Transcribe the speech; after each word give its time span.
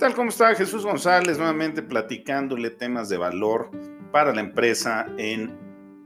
tal? 0.00 0.14
¿Cómo 0.14 0.30
está 0.30 0.54
Jesús 0.54 0.82
González? 0.82 1.36
Nuevamente 1.36 1.82
platicándole 1.82 2.70
temas 2.70 3.10
de 3.10 3.18
valor 3.18 3.70
para 4.10 4.34
la 4.34 4.40
empresa 4.40 5.04
en 5.18 5.54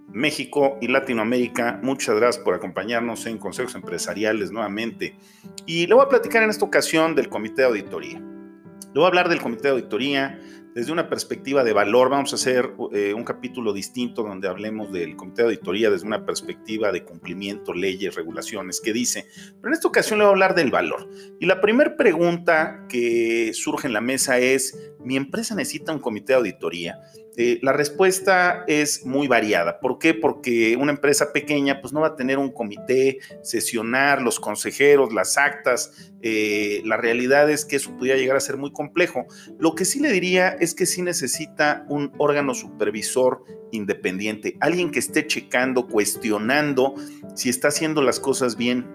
México 0.08 0.78
y 0.80 0.88
Latinoamérica. 0.88 1.78
Muchas 1.80 2.16
gracias 2.16 2.44
por 2.44 2.54
acompañarnos 2.54 3.24
en 3.26 3.38
Consejos 3.38 3.76
Empresariales 3.76 4.50
nuevamente. 4.50 5.16
Y 5.64 5.86
le 5.86 5.94
voy 5.94 6.04
a 6.04 6.08
platicar 6.08 6.42
en 6.42 6.50
esta 6.50 6.64
ocasión 6.64 7.14
del 7.14 7.28
Comité 7.28 7.62
de 7.62 7.68
Auditoría. 7.68 8.18
Le 8.18 8.94
voy 8.94 9.04
a 9.04 9.06
hablar 9.06 9.28
del 9.28 9.40
Comité 9.40 9.68
de 9.68 9.74
Auditoría, 9.74 10.40
desde 10.74 10.92
una 10.92 11.08
perspectiva 11.08 11.62
de 11.64 11.72
valor. 11.72 12.10
Vamos 12.10 12.32
a 12.32 12.36
hacer 12.36 12.72
eh, 12.92 13.14
un 13.14 13.24
capítulo 13.24 13.72
distinto 13.72 14.22
donde 14.22 14.48
hablemos 14.48 14.92
del 14.92 15.16
comité 15.16 15.42
de 15.42 15.48
auditoría 15.48 15.90
desde 15.90 16.06
una 16.06 16.26
perspectiva 16.26 16.90
de 16.90 17.04
cumplimiento, 17.04 17.72
leyes, 17.72 18.14
regulaciones, 18.14 18.80
que 18.80 18.92
dice. 18.92 19.26
Pero 19.60 19.68
en 19.68 19.74
esta 19.74 19.88
ocasión 19.88 20.18
le 20.18 20.24
voy 20.24 20.30
a 20.30 20.32
hablar 20.32 20.54
del 20.54 20.70
valor. 20.70 21.08
Y 21.40 21.46
la 21.46 21.60
primera 21.60 21.96
pregunta 21.96 22.86
que 22.88 23.52
surge 23.54 23.86
en 23.86 23.92
la 23.92 24.00
mesa 24.00 24.38
es, 24.38 24.92
¿mi 24.98 25.16
empresa 25.16 25.54
necesita 25.54 25.92
un 25.92 26.00
comité 26.00 26.32
de 26.32 26.38
auditoría? 26.38 26.98
Eh, 27.36 27.58
la 27.62 27.72
respuesta 27.72 28.64
es 28.68 29.04
muy 29.04 29.26
variada. 29.26 29.80
¿Por 29.80 29.98
qué? 29.98 30.14
Porque 30.14 30.76
una 30.76 30.92
empresa 30.92 31.32
pequeña 31.32 31.80
pues 31.80 31.92
no 31.92 32.00
va 32.00 32.08
a 32.08 32.16
tener 32.16 32.38
un 32.38 32.52
comité, 32.52 33.18
sesionar 33.42 34.22
los 34.22 34.38
consejeros, 34.38 35.12
las 35.12 35.36
actas. 35.36 36.12
Eh, 36.22 36.80
la 36.84 36.96
realidad 36.96 37.50
es 37.50 37.64
que 37.64 37.76
eso 37.76 37.90
podría 37.96 38.16
llegar 38.16 38.36
a 38.36 38.40
ser 38.40 38.56
muy 38.56 38.72
complejo. 38.72 39.26
Lo 39.58 39.74
que 39.74 39.84
sí 39.84 39.98
le 40.00 40.12
diría 40.12 40.50
es 40.64 40.74
que 40.74 40.86
sí 40.86 41.02
necesita 41.02 41.84
un 41.88 42.12
órgano 42.18 42.54
supervisor 42.54 43.44
independiente, 43.72 44.56
alguien 44.60 44.90
que 44.90 44.98
esté 44.98 45.26
checando, 45.26 45.86
cuestionando 45.86 46.94
si 47.34 47.48
está 47.48 47.68
haciendo 47.68 48.02
las 48.02 48.20
cosas 48.20 48.56
bien 48.56 48.86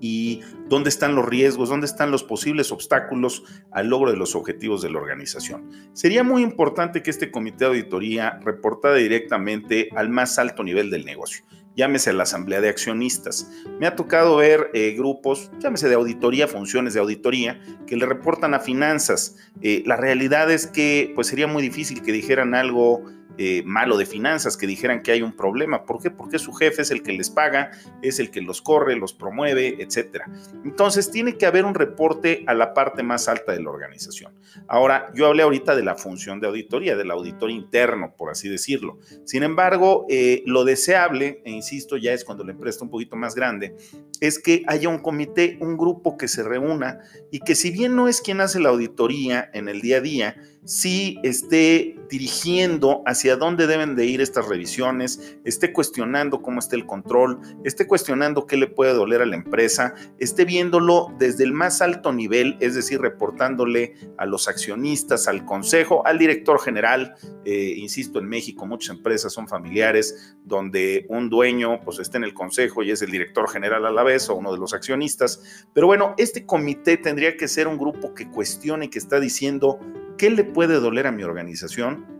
y 0.00 0.40
dónde 0.68 0.88
están 0.88 1.14
los 1.14 1.26
riesgos, 1.26 1.68
dónde 1.68 1.86
están 1.86 2.10
los 2.10 2.24
posibles 2.24 2.72
obstáculos 2.72 3.44
al 3.70 3.88
logro 3.88 4.10
de 4.10 4.16
los 4.16 4.34
objetivos 4.34 4.82
de 4.82 4.90
la 4.90 4.98
organización. 4.98 5.70
Sería 5.92 6.24
muy 6.24 6.42
importante 6.42 7.02
que 7.02 7.10
este 7.10 7.30
comité 7.30 7.64
de 7.64 7.70
auditoría 7.70 8.38
reportara 8.42 8.94
directamente 8.94 9.90
al 9.94 10.08
más 10.08 10.38
alto 10.38 10.62
nivel 10.62 10.90
del 10.90 11.04
negocio 11.04 11.44
llámese 11.76 12.12
la 12.12 12.24
asamblea 12.24 12.60
de 12.60 12.68
accionistas. 12.68 13.50
Me 13.78 13.86
ha 13.86 13.96
tocado 13.96 14.36
ver 14.36 14.70
eh, 14.74 14.94
grupos, 14.96 15.50
llámese 15.58 15.88
de 15.88 15.94
auditoría, 15.94 16.48
funciones 16.48 16.94
de 16.94 17.00
auditoría, 17.00 17.60
que 17.86 17.96
le 17.96 18.06
reportan 18.06 18.54
a 18.54 18.60
finanzas. 18.60 19.36
Eh, 19.62 19.82
la 19.86 19.96
realidad 19.96 20.50
es 20.50 20.66
que 20.66 21.12
pues 21.14 21.28
sería 21.28 21.46
muy 21.46 21.62
difícil 21.62 22.02
que 22.02 22.12
dijeran 22.12 22.54
algo 22.54 23.04
eh, 23.38 23.62
malo 23.64 23.96
de 23.96 24.06
finanzas, 24.06 24.56
que 24.56 24.66
dijeran 24.66 25.02
que 25.02 25.12
hay 25.12 25.22
un 25.22 25.34
problema. 25.34 25.84
¿Por 25.84 26.02
qué? 26.02 26.10
Porque 26.10 26.38
su 26.38 26.52
jefe 26.52 26.82
es 26.82 26.90
el 26.90 27.02
que 27.02 27.12
les 27.12 27.30
paga, 27.30 27.70
es 28.02 28.18
el 28.18 28.30
que 28.30 28.40
los 28.40 28.60
corre, 28.60 28.96
los 28.96 29.12
promueve, 29.12 29.82
etc. 29.82 30.22
Entonces 30.64 31.10
tiene 31.10 31.36
que 31.36 31.46
haber 31.46 31.64
un 31.64 31.74
reporte 31.74 32.44
a 32.46 32.54
la 32.54 32.74
parte 32.74 33.02
más 33.02 33.28
alta 33.28 33.52
de 33.52 33.62
la 33.62 33.70
organización. 33.70 34.34
Ahora, 34.68 35.10
yo 35.14 35.26
hablé 35.26 35.42
ahorita 35.42 35.74
de 35.74 35.82
la 35.82 35.94
función 35.94 36.40
de 36.40 36.48
auditoría, 36.48 36.96
del 36.96 37.10
auditor 37.10 37.50
interno, 37.50 38.14
por 38.16 38.30
así 38.30 38.48
decirlo. 38.48 38.98
Sin 39.24 39.42
embargo, 39.42 40.06
eh, 40.08 40.42
lo 40.46 40.64
deseable, 40.64 41.42
e 41.44 41.50
insisto, 41.50 41.96
ya 41.96 42.12
es 42.12 42.24
cuando 42.24 42.44
la 42.44 42.52
empresa 42.52 42.76
está 42.76 42.84
un 42.84 42.90
poquito 42.90 43.16
más 43.16 43.34
grande, 43.34 43.76
es 44.20 44.38
que 44.38 44.62
haya 44.66 44.88
un 44.88 44.98
comité, 44.98 45.58
un 45.60 45.76
grupo 45.76 46.16
que 46.16 46.28
se 46.28 46.42
reúna 46.42 47.00
y 47.30 47.40
que 47.40 47.54
si 47.54 47.70
bien 47.70 47.96
no 47.96 48.08
es 48.08 48.20
quien 48.20 48.40
hace 48.40 48.60
la 48.60 48.68
auditoría 48.68 49.50
en 49.52 49.68
el 49.68 49.80
día 49.80 49.98
a 49.98 50.00
día, 50.00 50.36
sí 50.64 51.18
esté 51.22 51.96
dirigiendo 52.10 53.02
hacia 53.06 53.36
dónde 53.36 53.66
deben 53.66 53.94
de 53.94 54.04
ir 54.06 54.20
estas 54.20 54.48
revisiones, 54.48 55.38
esté 55.44 55.72
cuestionando 55.72 56.42
cómo 56.42 56.58
está 56.58 56.76
el 56.76 56.86
control, 56.86 57.40
esté 57.64 57.86
cuestionando 57.86 58.46
qué 58.46 58.56
le 58.56 58.66
puede 58.66 58.92
doler 58.92 59.22
a 59.22 59.26
la 59.26 59.36
empresa, 59.36 59.94
esté 60.18 60.44
viéndolo 60.44 61.14
desde 61.18 61.44
el 61.44 61.52
más 61.52 61.80
alto 61.80 62.12
nivel, 62.12 62.56
es 62.60 62.74
decir, 62.74 63.00
reportándole 63.00 63.94
a 64.18 64.26
los 64.26 64.48
accionistas, 64.48 65.28
al 65.28 65.44
consejo, 65.44 66.06
al 66.06 66.18
director 66.18 66.60
general. 66.60 67.14
Eh, 67.44 67.74
insisto, 67.76 68.18
en 68.18 68.28
México 68.28 68.66
muchas 68.66 68.96
empresas 68.96 69.32
son 69.32 69.48
familiares 69.48 70.36
donde 70.44 71.06
un 71.08 71.30
dueño 71.30 71.80
pues 71.80 72.00
está 72.00 72.18
en 72.18 72.24
el 72.24 72.34
consejo 72.34 72.82
y 72.82 72.90
es 72.90 73.02
el 73.02 73.10
director 73.10 73.48
general 73.48 73.86
a 73.86 73.90
la 73.90 74.02
vez 74.02 74.28
o 74.28 74.34
uno 74.34 74.52
de 74.52 74.58
los 74.58 74.74
accionistas. 74.74 75.66
Pero 75.72 75.86
bueno, 75.86 76.14
este 76.18 76.44
comité 76.44 76.96
tendría 76.96 77.36
que 77.36 77.48
ser 77.48 77.68
un 77.68 77.78
grupo 77.78 78.14
que 78.14 78.28
cuestione, 78.28 78.90
que 78.90 78.98
está 78.98 79.20
diciendo 79.20 79.78
qué 80.20 80.28
le 80.28 80.44
puede 80.44 80.74
doler 80.74 81.06
a 81.06 81.12
mi 81.12 81.22
organización 81.22 82.19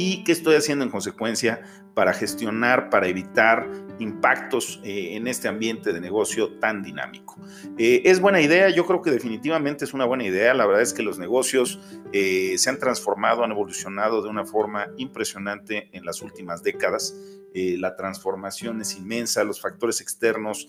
y 0.00 0.24
qué 0.24 0.32
estoy 0.32 0.54
haciendo 0.54 0.82
en 0.82 0.90
consecuencia 0.90 1.60
para 1.94 2.14
gestionar, 2.14 2.88
para 2.88 3.06
evitar 3.08 3.68
impactos 3.98 4.80
eh, 4.82 5.16
en 5.16 5.26
este 5.26 5.46
ambiente 5.46 5.92
de 5.92 6.00
negocio 6.00 6.54
tan 6.58 6.82
dinámico. 6.82 7.36
Eh, 7.76 8.00
es 8.06 8.18
buena 8.20 8.40
idea, 8.40 8.70
yo 8.70 8.86
creo 8.86 9.02
que 9.02 9.10
definitivamente 9.10 9.84
es 9.84 9.92
una 9.92 10.06
buena 10.06 10.24
idea. 10.24 10.54
La 10.54 10.64
verdad 10.64 10.82
es 10.82 10.94
que 10.94 11.02
los 11.02 11.18
negocios 11.18 11.78
eh, 12.12 12.54
se 12.56 12.70
han 12.70 12.78
transformado, 12.78 13.44
han 13.44 13.50
evolucionado 13.50 14.22
de 14.22 14.30
una 14.30 14.46
forma 14.46 14.88
impresionante 14.96 15.90
en 15.92 16.06
las 16.06 16.22
últimas 16.22 16.62
décadas. 16.62 17.14
Eh, 17.52 17.76
la 17.78 17.96
transformación 17.96 18.80
es 18.80 18.96
inmensa, 18.96 19.42
los 19.42 19.60
factores 19.60 20.00
externos 20.00 20.68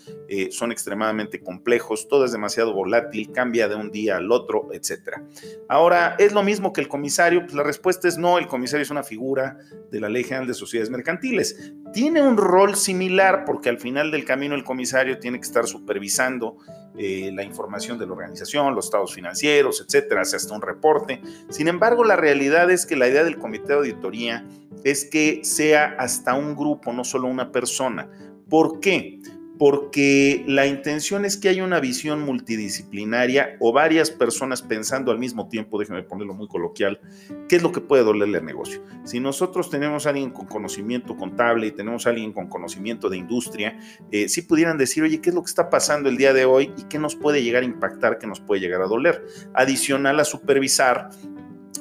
son 0.50 0.72
extremadamente 0.72 1.42
complejos, 1.42 2.08
todo 2.08 2.26
es 2.26 2.32
demasiado 2.32 2.74
volátil, 2.74 3.32
cambia 3.32 3.68
de 3.68 3.76
un 3.76 3.92
día 3.92 4.18
al 4.18 4.32
otro, 4.32 4.70
etc. 4.74 5.22
Ahora, 5.70 6.16
¿es 6.18 6.34
lo 6.34 6.42
mismo 6.42 6.74
que 6.74 6.82
el 6.82 6.88
comisario? 6.88 7.42
Pues 7.42 7.54
la 7.54 7.64
respuesta 7.64 8.08
es 8.08 8.18
no, 8.18 8.40
el 8.40 8.48
comisario 8.48 8.82
es 8.82 8.90
una 8.90 9.04
figura 9.04 9.21
de 9.92 10.00
la 10.00 10.10
Ley 10.10 10.24
General 10.24 10.48
de 10.48 10.54
Sociedades 10.54 10.90
Mercantiles. 10.90 11.74
Tiene 11.94 12.22
un 12.22 12.38
rol 12.38 12.76
similar 12.76 13.44
porque 13.46 13.70
al 13.70 13.80
final 13.80 14.12
del 14.12 14.26
camino 14.26 14.56
el 14.56 14.64
comisario 14.64 15.20
tiene 15.20 15.40
que 15.40 15.46
estar 15.46 15.68
supervisando 15.68 16.58
eh, 16.98 17.32
la 17.34 17.44
información 17.44 17.98
de 17.98 18.06
la 18.06 18.14
organización, 18.14 18.76
los 18.76 18.86
estados 18.86 19.14
financieros, 19.14 19.84
etcétera, 19.86 20.22
hasta 20.22 20.54
un 20.54 20.62
reporte. 20.62 21.22
Sin 21.50 21.68
embargo, 21.68 22.04
la 22.04 22.16
realidad 22.16 22.70
es 22.72 22.86
que 22.86 22.96
la 22.96 23.08
idea 23.08 23.24
del 23.24 23.38
comité 23.38 23.68
de 23.68 23.74
auditoría 23.76 24.46
es 24.84 25.06
que 25.06 25.42
sea 25.44 25.96
hasta 26.00 26.34
un 26.34 26.56
grupo, 26.56 26.92
no 26.92 27.04
solo 27.04 27.28
una 27.28 27.52
persona. 27.52 28.10
¿Por 28.50 28.80
qué? 28.80 29.20
Porque 29.62 30.44
la 30.48 30.66
intención 30.66 31.24
es 31.24 31.38
que 31.38 31.48
haya 31.48 31.64
una 31.64 31.80
visión 31.80 32.24
multidisciplinaria 32.24 33.58
o 33.60 33.72
varias 33.72 34.10
personas 34.10 34.64
pensando 34.64 35.12
al 35.12 35.20
mismo 35.20 35.50
tiempo, 35.50 35.78
déjeme 35.78 36.02
ponerlo 36.02 36.34
muy 36.34 36.48
coloquial, 36.48 37.00
qué 37.48 37.58
es 37.58 37.62
lo 37.62 37.72
que 37.72 37.80
puede 37.80 38.04
dolerle 38.04 38.40
al 38.40 38.46
negocio. 38.46 38.84
Si 39.04 39.20
nosotros 39.20 39.70
tenemos 39.70 40.08
a 40.08 40.10
alguien 40.10 40.32
con 40.32 40.48
conocimiento 40.48 41.16
contable 41.16 41.68
y 41.68 41.72
tenemos 41.74 42.08
a 42.08 42.10
alguien 42.10 42.34
con 42.34 42.48
conocimiento 42.48 43.08
de 43.08 43.18
industria, 43.18 43.78
eh, 44.12 44.30
si 44.30 44.42
pudieran 44.42 44.80
decir, 44.80 45.04
oye, 45.04 45.22
¿qué 45.22 45.30
es 45.30 45.36
lo 45.36 45.44
que 45.44 45.50
está 45.50 45.70
pasando 45.70 46.10
el 46.10 46.18
día 46.18 46.34
de 46.34 46.46
hoy 46.46 46.74
y 46.76 46.86
qué 46.86 46.98
nos 46.98 47.16
puede 47.16 47.44
llegar 47.44 47.62
a 47.62 47.68
impactar, 47.68 48.18
qué 48.18 48.26
nos 48.26 48.40
puede 48.40 48.62
llegar 48.62 48.82
a 48.82 48.88
doler? 48.88 49.24
Adicional 49.54 50.20
a 50.20 50.26
supervisar 50.26 51.12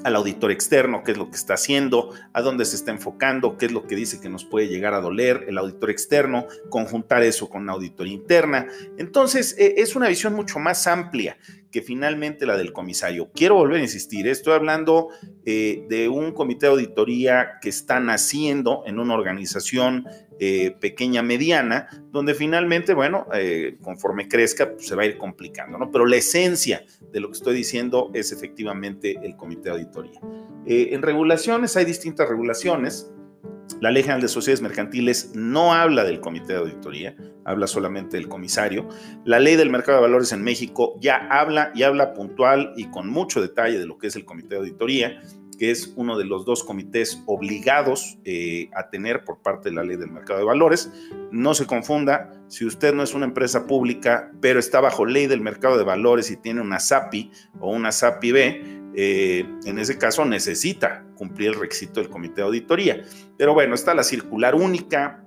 al 0.05 0.17
auditor 0.17 0.51
externo, 0.51 1.03
qué 1.05 1.13
es 1.13 1.19
lo 1.19 1.31
que 1.31 1.37
está 1.37 1.55
haciendo, 1.55 2.11
a 2.33 2.43
dónde 2.43 2.65
se 2.65 2.77
está 2.77 2.91
enfocando, 2.91 3.57
qué 3.57 3.67
es 3.67 3.73
lo 3.73 3.87
que 3.87 3.97
dice 3.97 4.21
que 4.21 4.29
nos 4.29 4.45
puede 4.45 4.69
llegar 4.69 4.95
a 4.95 5.01
doler 5.01 5.45
el 5.49 5.59
auditor 5.59 5.91
externo, 5.91 6.47
conjuntar 6.69 7.23
eso 7.23 7.49
con 7.49 7.63
una 7.63 7.73
auditoría 7.73 8.15
interna. 8.15 8.67
Entonces, 8.97 9.55
e, 9.59 9.75
es 9.79 9.97
una 9.97 10.09
visión 10.09 10.35
mucho 10.35 10.59
más 10.59 10.87
amplia 10.87 11.37
que 11.71 11.83
finalmente 11.83 12.47
la 12.47 12.57
del 12.57 12.73
comisario. 12.73 13.31
Quiero 13.35 13.55
volver 13.57 13.79
a 13.79 13.83
insistir, 13.83 14.27
estoy 14.27 14.55
hablando 14.55 15.09
eh, 15.45 15.85
de 15.89 16.09
un 16.09 16.33
comité 16.33 16.67
de 16.67 16.73
auditoría 16.73 17.59
que 17.61 17.69
está 17.69 18.01
naciendo 18.01 18.83
en 18.87 18.99
una 18.99 19.15
organización 19.15 20.07
eh, 20.43 20.75
pequeña, 20.81 21.23
mediana, 21.23 21.87
donde 22.11 22.33
finalmente, 22.33 22.95
bueno, 22.95 23.27
eh, 23.35 23.77
conforme 23.83 24.27
crezca, 24.27 24.73
pues, 24.73 24.87
se 24.87 24.95
va 24.95 25.03
a 25.03 25.05
ir 25.05 25.19
complicando, 25.19 25.77
¿no? 25.77 25.91
Pero 25.91 26.07
la 26.07 26.17
esencia 26.17 26.83
de 27.13 27.21
lo 27.21 27.29
que 27.29 27.37
estoy 27.37 27.55
diciendo 27.55 28.11
es 28.15 28.33
efectivamente 28.33 29.21
el 29.23 29.37
comité 29.37 29.65
de 29.65 29.71
auditoría. 29.73 30.19
en 30.65 31.03
regulaciones 31.03 31.77
hay 31.77 31.85
distintas 31.85 32.27
regulaciones. 32.27 33.13
La 33.83 33.91
Ley 33.91 34.03
General 34.03 34.23
de 34.23 34.29
Sociedades 34.29 34.63
Mercantiles 34.63 35.33
no 35.35 35.75
habla 35.75 36.05
del 36.05 36.21
comité 36.21 36.55
de 36.55 36.61
auditoría, 36.61 37.15
habla 37.45 37.67
solamente 37.67 38.17
del 38.17 38.29
comisario. 38.29 38.89
La 39.27 39.41
Ley 39.41 39.57
del 39.57 39.69
Mercado 39.69 39.99
de 39.99 40.03
Valores 40.03 40.33
en 40.33 40.43
México 40.43 40.97
ya 41.01 41.17
habla 41.31 41.71
y 41.75 41.83
habla 41.83 42.15
puntual 42.15 42.73
y 42.77 42.91
con 42.91 43.11
mucho 43.11 43.43
detalle 43.43 43.79
de 43.79 43.87
lo 43.87 43.99
que 43.99 44.07
es 44.07 44.17
el 44.17 44.25
comité 44.25 44.55
de 44.55 44.57
auditoría, 44.57 45.21
que 45.61 45.71
es 45.71 45.93
uno 45.95 46.17
de 46.17 46.25
los 46.25 46.47
dos 46.47 46.65
comités 46.65 47.23
obligados 47.27 48.17
eh, 48.25 48.71
a 48.75 48.89
tener 48.89 49.25
por 49.27 49.43
parte 49.43 49.69
de 49.69 49.75
la 49.75 49.85
Ley 49.85 49.99
del 49.99 50.11
Mercado 50.11 50.39
de 50.39 50.47
Valores. 50.47 50.91
No 51.31 51.53
se 51.53 51.67
confunda, 51.67 52.33
si 52.49 52.65
usted 52.65 52.95
no 52.95 53.03
es 53.03 53.13
una 53.13 53.27
empresa 53.27 53.67
pública, 53.67 54.33
pero 54.41 54.59
está 54.59 54.81
bajo 54.81 55.05
Ley 55.05 55.27
del 55.27 55.43
Mercado 55.43 55.77
de 55.77 55.85
Valores 55.85 56.31
y 56.31 56.39
tiene 56.39 56.63
una 56.63 56.81
SAPI 56.81 57.31
o 57.61 57.71
una 57.73 57.93
SAPI 57.93 58.33
B, 58.33 58.63
eh, 58.97 59.45
en 59.67 59.79
ese 59.79 59.99
caso 59.99 60.25
necesita 60.25 61.05
cumplir 61.15 61.51
el 61.51 61.61
requisito 61.61 62.01
del 62.01 62.09
comité 62.09 62.37
de 62.37 62.47
auditoría. 62.47 63.05
Pero 63.37 63.53
bueno, 63.53 63.75
está 63.75 63.93
la 63.93 64.03
circular 64.03 64.55
única 64.55 65.27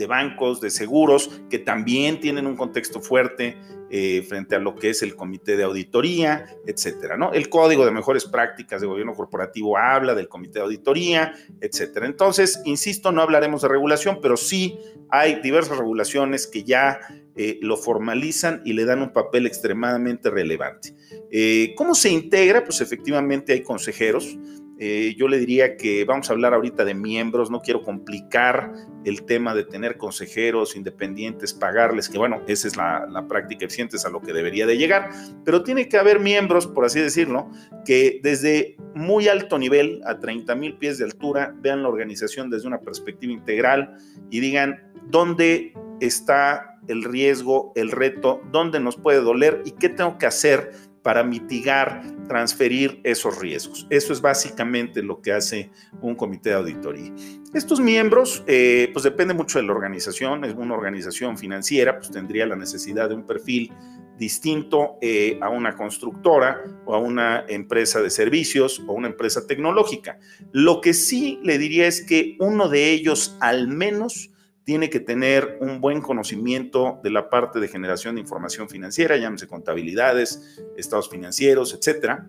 de 0.00 0.06
bancos, 0.06 0.60
de 0.60 0.70
seguros, 0.70 1.42
que 1.50 1.58
también 1.58 2.20
tienen 2.20 2.46
un 2.46 2.56
contexto 2.56 3.00
fuerte 3.00 3.58
eh, 3.90 4.24
frente 4.26 4.56
a 4.56 4.58
lo 4.58 4.74
que 4.76 4.90
es 4.90 5.02
el 5.02 5.14
comité 5.14 5.56
de 5.56 5.64
auditoría, 5.64 6.46
etcétera. 6.66 7.18
¿no? 7.18 7.32
El 7.32 7.50
código 7.50 7.84
de 7.84 7.90
mejores 7.90 8.24
prácticas 8.24 8.80
de 8.80 8.86
gobierno 8.86 9.14
corporativo 9.14 9.76
habla 9.76 10.14
del 10.14 10.28
comité 10.28 10.60
de 10.60 10.64
auditoría, 10.64 11.34
etcétera. 11.60 12.06
Entonces, 12.06 12.62
insisto, 12.64 13.12
no 13.12 13.20
hablaremos 13.20 13.60
de 13.60 13.68
regulación, 13.68 14.20
pero 14.22 14.38
sí 14.38 14.78
hay 15.10 15.42
diversas 15.42 15.76
regulaciones 15.76 16.46
que 16.46 16.64
ya 16.64 16.98
eh, 17.36 17.58
lo 17.60 17.76
formalizan 17.76 18.62
y 18.64 18.72
le 18.72 18.86
dan 18.86 19.02
un 19.02 19.12
papel 19.12 19.46
extremadamente 19.46 20.30
relevante. 20.30 20.94
Eh, 21.30 21.74
¿Cómo 21.76 21.94
se 21.94 22.10
integra? 22.10 22.64
Pues 22.64 22.80
efectivamente 22.80 23.52
hay 23.52 23.62
consejeros. 23.62 24.38
Eh, 24.82 25.14
yo 25.18 25.28
le 25.28 25.38
diría 25.38 25.76
que 25.76 26.06
vamos 26.06 26.30
a 26.30 26.32
hablar 26.32 26.54
ahorita 26.54 26.86
de 26.86 26.94
miembros, 26.94 27.50
no 27.50 27.60
quiero 27.60 27.82
complicar 27.82 28.72
el 29.04 29.24
tema 29.24 29.54
de 29.54 29.64
tener 29.64 29.98
consejeros 29.98 30.74
independientes, 30.74 31.52
pagarles, 31.52 32.08
que 32.08 32.16
bueno, 32.16 32.40
esa 32.46 32.66
es 32.66 32.78
la, 32.78 33.06
la, 33.06 33.28
práctica 33.28 33.66
eficiente, 33.66 33.96
es 33.96 34.06
a 34.06 34.08
lo 34.08 34.22
que 34.22 34.32
debería 34.32 34.66
de 34.66 34.78
llegar, 34.78 35.10
pero 35.44 35.62
tiene 35.62 35.86
que 35.86 35.98
haber 35.98 36.18
miembros, 36.18 36.66
por 36.66 36.86
así 36.86 36.98
decirlo, 36.98 37.50
que 37.84 38.20
desde 38.22 38.78
muy 38.94 39.28
alto 39.28 39.58
nivel, 39.58 40.00
a 40.06 40.18
30 40.18 40.54
mil 40.54 40.78
pies 40.78 40.96
de 40.96 41.04
altura, 41.04 41.54
vean 41.60 41.82
la 41.82 41.90
organización 41.90 42.48
desde 42.48 42.66
una 42.66 42.80
perspectiva 42.80 43.34
integral 43.34 43.98
y 44.30 44.40
digan 44.40 44.90
dónde 45.10 45.74
está 46.00 46.78
el 46.88 47.04
riesgo, 47.04 47.72
el 47.76 47.90
reto, 47.90 48.40
dónde 48.50 48.80
nos 48.80 48.96
puede 48.96 49.20
doler 49.20 49.62
y 49.66 49.72
qué 49.72 49.90
tengo 49.90 50.16
que 50.16 50.24
hacer 50.24 50.72
para 51.02 51.24
mitigar, 51.24 52.02
transferir 52.28 53.00
esos 53.04 53.38
riesgos. 53.38 53.86
Eso 53.90 54.12
es 54.12 54.20
básicamente 54.20 55.02
lo 55.02 55.20
que 55.20 55.32
hace 55.32 55.70
un 56.00 56.14
comité 56.14 56.50
de 56.50 56.56
auditoría. 56.56 57.12
Estos 57.54 57.80
miembros, 57.80 58.44
eh, 58.46 58.90
pues 58.92 59.02
depende 59.02 59.34
mucho 59.34 59.58
de 59.58 59.64
la 59.64 59.72
organización, 59.72 60.44
es 60.44 60.54
una 60.54 60.74
organización 60.74 61.38
financiera, 61.38 61.96
pues 61.98 62.10
tendría 62.10 62.46
la 62.46 62.56
necesidad 62.56 63.08
de 63.08 63.14
un 63.14 63.26
perfil 63.26 63.72
distinto 64.20 64.98
eh, 65.00 65.38
a 65.40 65.48
una 65.48 65.74
constructora 65.74 66.62
o 66.84 66.94
a 66.94 66.98
una 66.98 67.44
empresa 67.48 68.02
de 68.02 68.10
servicios 68.10 68.82
o 68.86 68.92
una 68.92 69.08
empresa 69.08 69.46
tecnológica. 69.46 70.18
Lo 70.52 70.82
que 70.82 70.92
sí 70.92 71.40
le 71.42 71.56
diría 71.56 71.86
es 71.86 72.02
que 72.02 72.36
uno 72.38 72.68
de 72.68 72.90
ellos 72.90 73.36
al 73.40 73.66
menos 73.66 74.29
tiene 74.64 74.90
que 74.90 75.00
tener 75.00 75.58
un 75.60 75.80
buen 75.80 76.00
conocimiento 76.00 77.00
de 77.02 77.10
la 77.10 77.30
parte 77.30 77.60
de 77.60 77.68
generación 77.68 78.14
de 78.14 78.20
información 78.20 78.68
financiera, 78.68 79.16
llámese 79.16 79.46
contabilidades, 79.46 80.60
estados 80.76 81.08
financieros, 81.08 81.74
etcétera, 81.74 82.28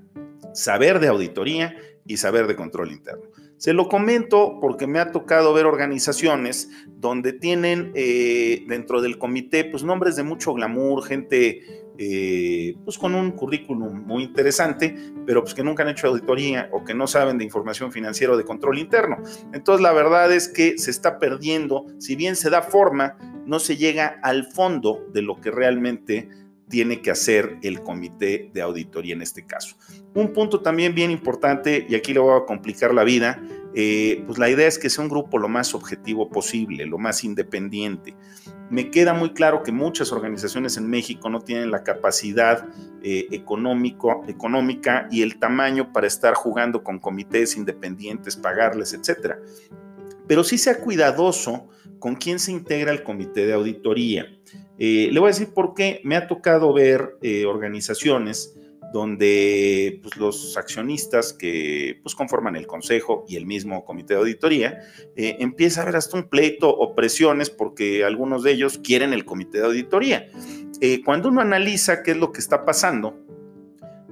saber 0.54 1.00
de 1.00 1.08
auditoría 1.08 1.76
y 2.06 2.18
saber 2.18 2.48
de 2.48 2.56
control 2.56 2.92
interno. 2.92 3.24
Se 3.58 3.74
lo 3.74 3.88
comento 3.88 4.58
porque 4.60 4.88
me 4.88 5.00
ha 5.00 5.12
tocado 5.12 5.54
ver 5.54 5.68
organizaciones 5.68 6.70
donde 6.88 7.32
tienen 7.32 7.92
eh, 7.94 8.64
dentro 8.68 9.02
del 9.02 9.20
comité 9.20 9.66
pues 9.66 9.84
nombres 9.84 10.16
de 10.16 10.24
mucho 10.24 10.54
glamour, 10.56 11.04
gente 11.04 11.62
eh, 12.04 12.76
pues 12.84 12.98
con 12.98 13.14
un 13.14 13.30
currículum 13.30 14.08
muy 14.08 14.24
interesante, 14.24 14.96
pero 15.24 15.44
pues 15.44 15.54
que 15.54 15.64
nunca 15.64 15.84
han 15.84 15.90
hecho 15.90 16.08
auditoría 16.08 16.68
o 16.72 16.84
que 16.84 16.96
no 16.96 17.06
saben 17.06 17.38
de 17.38 17.44
información 17.44 17.92
financiera 17.92 18.34
o 18.34 18.38
de 18.38 18.44
control 18.44 18.80
interno. 18.80 19.18
Entonces 19.54 19.84
la 19.84 19.94
verdad 19.94 20.34
es 20.34 20.48
que 20.48 20.80
se 20.80 20.90
está 20.90 21.20
perdiendo, 21.20 21.86
si 22.00 22.16
bien 22.16 22.36
se 22.36 22.50
da 22.50 22.64
forma, 22.64 23.18
no 23.46 23.60
se 23.60 23.78
llega 23.78 24.20
al 24.24 24.46
fondo 24.46 25.06
de 25.14 25.22
lo 25.22 25.40
que 25.40 25.52
realmente 25.52 26.28
tiene 26.70 27.02
que 27.04 27.12
hacer 27.12 27.58
el 27.62 27.84
comité 27.84 28.50
de 28.52 28.64
auditoría 28.64 29.14
en 29.14 29.22
este 29.22 29.46
caso. 29.46 29.76
Un 30.16 30.34
punto 30.34 30.62
también 30.62 30.96
bien 30.96 31.12
importante, 31.12 31.86
y 31.88 31.94
aquí 31.94 32.16
le 32.16 32.20
voy 32.20 32.36
a 32.36 32.46
complicar 32.46 32.96
la 32.96 33.04
vida, 33.04 33.40
eh, 33.74 34.24
pues 34.26 34.38
la 34.38 34.50
idea 34.50 34.68
es 34.68 34.78
que 34.78 34.90
sea 34.90 35.04
un 35.04 35.10
grupo 35.10 35.38
lo 35.38 35.48
más 35.48 35.74
objetivo 35.74 36.30
posible, 36.30 36.86
lo 36.86 36.98
más 36.98 37.24
independiente. 37.24 38.16
Me 38.70 38.90
queda 38.90 39.14
muy 39.14 39.34
claro 39.34 39.64
que 39.64 39.72
muchas 39.72 40.12
organizaciones 40.12 40.78
en 40.78 40.90
México 40.90 41.30
no 41.30 41.42
tienen 41.42 41.72
la 41.72 41.84
capacidad 41.84 42.68
eh, 43.04 43.28
económica 43.32 45.08
y 45.12 45.22
el 45.22 45.40
tamaño 45.40 45.92
para 45.92 46.08
estar 46.08 46.34
jugando 46.34 46.84
con 46.84 47.00
comités 47.00 47.56
independientes, 47.58 48.36
pagarles, 48.36 48.94
etc. 48.94 49.36
Pero 50.28 50.44
sí 50.44 50.58
sea 50.58 50.80
cuidadoso 50.80 51.68
con 52.00 52.16
quién 52.16 52.40
se 52.40 52.52
integra 52.52 52.92
el 52.92 53.04
comité 53.04 53.46
de 53.46 53.54
auditoría. 53.54 54.26
Eh, 54.80 55.10
le 55.12 55.20
voy 55.20 55.28
a 55.28 55.34
decir 55.34 55.54
por 55.54 55.74
qué 55.74 56.02
me 56.04 56.16
ha 56.16 56.28
tocado 56.28 56.74
ver 56.74 57.18
organizaciones 57.48 58.58
donde 58.94 60.00
pues, 60.02 60.18
los 60.18 60.58
accionistas 60.58 61.34
que 61.34 62.00
pues, 62.04 62.16
conforman 62.16 62.56
el 62.56 62.68
consejo 62.68 63.26
y 63.28 63.38
el 63.38 63.46
mismo 63.46 63.86
comité 63.86 64.14
de 64.14 64.20
auditoría, 64.20 64.80
eh, 65.16 65.38
empieza 65.40 65.80
a 65.80 65.84
haber 65.84 65.96
hasta 65.96 66.18
un 66.18 66.30
pleito 66.30 66.70
o 66.70 66.94
presiones 66.96 67.50
porque 67.50 68.04
algunos 68.04 68.44
de 68.44 68.52
ellos 68.52 68.80
quieren 68.84 69.14
el 69.14 69.26
comité 69.26 69.60
de 69.60 69.66
auditoría. 69.66 70.28
Eh, 70.82 71.02
cuando 71.04 71.30
uno 71.30 71.42
analiza 71.42 72.04
qué 72.04 72.12
es 72.12 72.18
lo 72.18 72.32
que 72.32 72.40
está 72.40 72.66
pasando, 72.66 73.16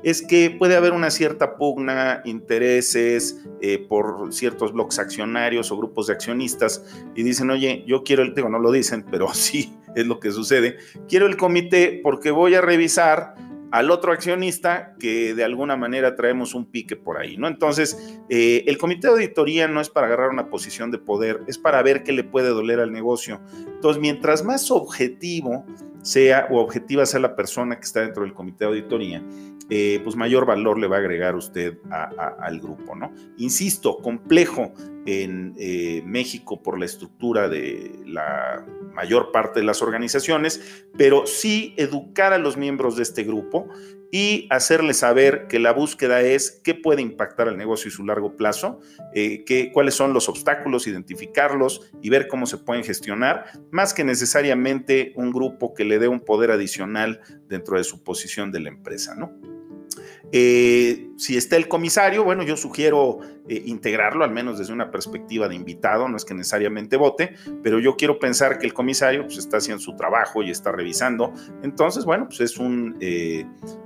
es 0.03 0.21
que 0.21 0.49
puede 0.49 0.75
haber 0.75 0.93
una 0.93 1.11
cierta 1.11 1.57
pugna, 1.57 2.21
intereses 2.25 3.41
eh, 3.61 3.79
por 3.79 4.33
ciertos 4.33 4.71
bloques 4.71 4.99
accionarios 4.99 5.71
o 5.71 5.77
grupos 5.77 6.07
de 6.07 6.13
accionistas 6.13 6.85
y 7.15 7.23
dicen, 7.23 7.49
oye, 7.49 7.83
yo 7.85 8.03
quiero 8.03 8.23
el, 8.23 8.33
digo, 8.33 8.49
no 8.49 8.59
lo 8.59 8.71
dicen, 8.71 9.05
pero 9.09 9.27
sí 9.33 9.73
es 9.95 10.05
lo 10.05 10.19
que 10.19 10.31
sucede, 10.31 10.77
quiero 11.07 11.25
el 11.25 11.35
comité 11.35 11.99
porque 12.01 12.31
voy 12.31 12.55
a 12.55 12.61
revisar 12.61 13.35
al 13.71 13.91
otro 13.91 14.11
accionista 14.11 14.95
que 14.99 15.33
de 15.33 15.43
alguna 15.43 15.75
manera 15.75 16.15
traemos 16.15 16.53
un 16.55 16.65
pique 16.65 16.95
por 16.95 17.17
ahí, 17.17 17.37
¿no? 17.37 17.47
Entonces, 17.47 18.19
eh, 18.29 18.63
el 18.67 18.77
comité 18.77 19.07
de 19.07 19.13
auditoría 19.13 19.67
no 19.67 19.81
es 19.81 19.89
para 19.89 20.07
agarrar 20.07 20.29
una 20.29 20.49
posición 20.49 20.91
de 20.91 20.97
poder, 20.97 21.41
es 21.47 21.57
para 21.57 21.81
ver 21.83 22.03
qué 22.03 22.11
le 22.11 22.23
puede 22.23 22.49
doler 22.49 22.79
al 22.79 22.91
negocio. 22.91 23.39
Entonces, 23.67 24.01
mientras 24.01 24.43
más 24.43 24.71
objetivo 24.71 25.65
sea 26.01 26.47
o 26.49 26.59
objetiva 26.59 27.05
sea 27.05 27.19
la 27.19 27.35
persona 27.35 27.75
que 27.75 27.83
está 27.83 28.01
dentro 28.01 28.23
del 28.23 28.33
comité 28.33 28.65
de 28.65 28.69
auditoría, 28.69 29.23
eh, 29.69 30.01
pues 30.03 30.15
mayor 30.15 30.45
valor 30.45 30.79
le 30.79 30.87
va 30.87 30.95
a 30.95 30.99
agregar 30.99 31.35
usted 31.35 31.77
al 31.89 32.59
grupo, 32.59 32.95
¿no? 32.95 33.11
Insisto, 33.37 33.97
complejo 33.97 34.73
en 35.05 35.53
eh, 35.57 36.01
México 36.05 36.61
por 36.61 36.79
la 36.79 36.85
estructura 36.85 37.47
de 37.47 37.91
la 38.05 38.65
mayor 38.93 39.31
parte 39.31 39.59
de 39.59 39.65
las 39.65 39.81
organizaciones, 39.81 40.85
pero 40.97 41.25
sí 41.25 41.73
educar 41.77 42.33
a 42.33 42.37
los 42.37 42.57
miembros 42.57 42.95
de 42.95 43.03
este 43.03 43.23
grupo 43.23 43.67
y 44.11 44.47
hacerles 44.49 44.97
saber 44.97 45.47
que 45.47 45.59
la 45.59 45.71
búsqueda 45.71 46.21
es 46.21 46.61
qué 46.63 46.73
puede 46.73 47.01
impactar 47.01 47.47
al 47.47 47.57
negocio 47.57 47.89
y 47.89 47.91
su 47.91 48.05
largo 48.05 48.35
plazo, 48.35 48.79
eh, 49.13 49.43
cuáles 49.71 49.93
son 49.93 50.13
los 50.13 50.29
obstáculos, 50.29 50.87
identificarlos 50.87 51.91
y 52.01 52.09
ver 52.09 52.27
cómo 52.27 52.45
se 52.45 52.57
pueden 52.57 52.83
gestionar, 52.83 53.45
más 53.71 53.93
que 53.93 54.03
necesariamente 54.03 55.13
un 55.15 55.31
grupo 55.31 55.73
que 55.73 55.85
le 55.85 55.99
dé 55.99 56.07
un 56.07 56.21
poder 56.21 56.51
adicional 56.51 57.21
dentro 57.47 57.77
de 57.77 57.83
su 57.83 58.03
posición 58.03 58.51
de 58.51 58.61
la 58.61 58.69
empresa, 58.69 59.15
¿no? 59.15 59.31
Eh, 60.31 61.09
si 61.17 61.35
está 61.35 61.57
el 61.57 61.67
comisario, 61.67 62.23
bueno, 62.23 62.43
yo 62.43 62.55
sugiero 62.55 63.19
eh, 63.47 63.63
integrarlo, 63.65 64.23
al 64.23 64.31
menos 64.31 64.59
desde 64.59 64.71
una 64.71 64.91
perspectiva 64.91 65.49
de 65.49 65.55
invitado, 65.55 66.07
no 66.07 66.15
es 66.15 66.23
que 66.23 66.33
necesariamente 66.33 66.97
vote, 66.97 67.35
pero 67.63 67.79
yo 67.79 67.97
quiero 67.97 68.19
pensar 68.19 68.59
que 68.59 68.65
el 68.65 68.73
comisario 68.73 69.23
pues, 69.23 69.37
está 69.37 69.57
haciendo 69.57 69.81
su 69.81 69.95
trabajo 69.95 70.43
y 70.43 70.51
está 70.51 70.71
revisando. 70.71 71.33
Entonces, 71.63 72.05
bueno, 72.05 72.27
pues 72.27 72.41
es, 72.41 72.57
un, 72.57 72.97
eh, 73.01 73.45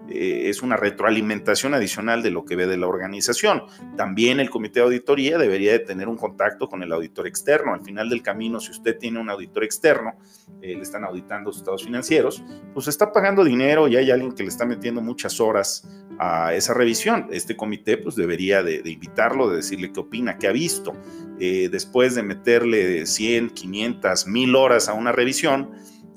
es 0.09 0.61
una 0.61 0.75
retroalimentación 0.75 1.73
adicional 1.73 2.21
de 2.21 2.31
lo 2.31 2.45
que 2.45 2.55
ve 2.55 2.67
de 2.67 2.77
la 2.77 2.87
organización. 2.87 3.63
También 3.95 4.39
el 4.39 4.49
comité 4.49 4.81
de 4.81 4.85
auditoría 4.85 5.37
debería 5.37 5.71
de 5.71 5.79
tener 5.79 6.07
un 6.07 6.17
contacto 6.17 6.67
con 6.67 6.83
el 6.83 6.91
auditor 6.91 7.25
externo. 7.25 7.73
Al 7.73 7.81
final 7.83 8.09
del 8.09 8.21
camino, 8.21 8.59
si 8.59 8.71
usted 8.71 8.97
tiene 8.99 9.19
un 9.19 9.29
auditor 9.29 9.63
externo, 9.63 10.17
le 10.61 10.81
están 10.81 11.03
auditando 11.03 11.51
sus 11.51 11.61
estados 11.61 11.83
financieros, 11.83 12.43
pues 12.73 12.87
está 12.87 13.11
pagando 13.11 13.43
dinero 13.43 13.87
y 13.87 13.97
hay 13.97 14.11
alguien 14.11 14.33
que 14.33 14.43
le 14.43 14.49
está 14.49 14.65
metiendo 14.65 15.01
muchas 15.01 15.41
horas 15.41 15.85
a 16.19 16.32
esa 16.53 16.73
revisión. 16.73 17.27
Este 17.31 17.55
comité 17.55 17.97
pues 17.97 18.15
debería 18.15 18.63
de, 18.63 18.81
invitarlo, 18.85 19.49
de 19.49 19.57
decirle 19.57 19.91
qué 19.91 19.99
opina, 19.99 20.37
qué 20.37 20.47
ha 20.47 20.51
visto. 20.51 20.93
Eh, 21.39 21.69
después 21.71 22.15
de 22.15 22.23
meterle 22.23 23.05
100, 23.05 23.49
500, 23.49 24.27
1000 24.27 24.55
horas 24.55 24.89
a 24.89 24.93
una 24.93 25.11
revisión, 25.11 25.71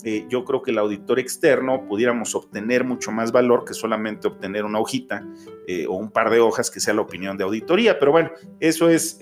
eh, 0.05 0.27
yo 0.29 0.45
creo 0.45 0.63
que 0.63 0.71
el 0.71 0.79
auditor 0.79 1.19
externo 1.19 1.87
pudiéramos 1.89 2.35
obtener 2.35 2.85
mucho 2.85 3.11
más 3.11 3.33
valor 3.33 3.65
que 3.65 3.75
solamente 3.75 4.29
obtener 4.29 4.65
una 4.65 4.79
hojita 4.79 5.27
eh, 5.67 5.87
o 5.89 5.95
un 5.95 6.11
par 6.11 6.31
de 6.31 6.39
hojas 6.39 6.71
que 6.71 6.81
sea 6.81 6.95
la 6.95 7.01
opinión 7.03 7.37
de 7.37 7.45
auditoría. 7.45 7.99
Pero 7.99 8.13
bueno, 8.13 8.31
eso 8.61 8.89
es 8.89 9.19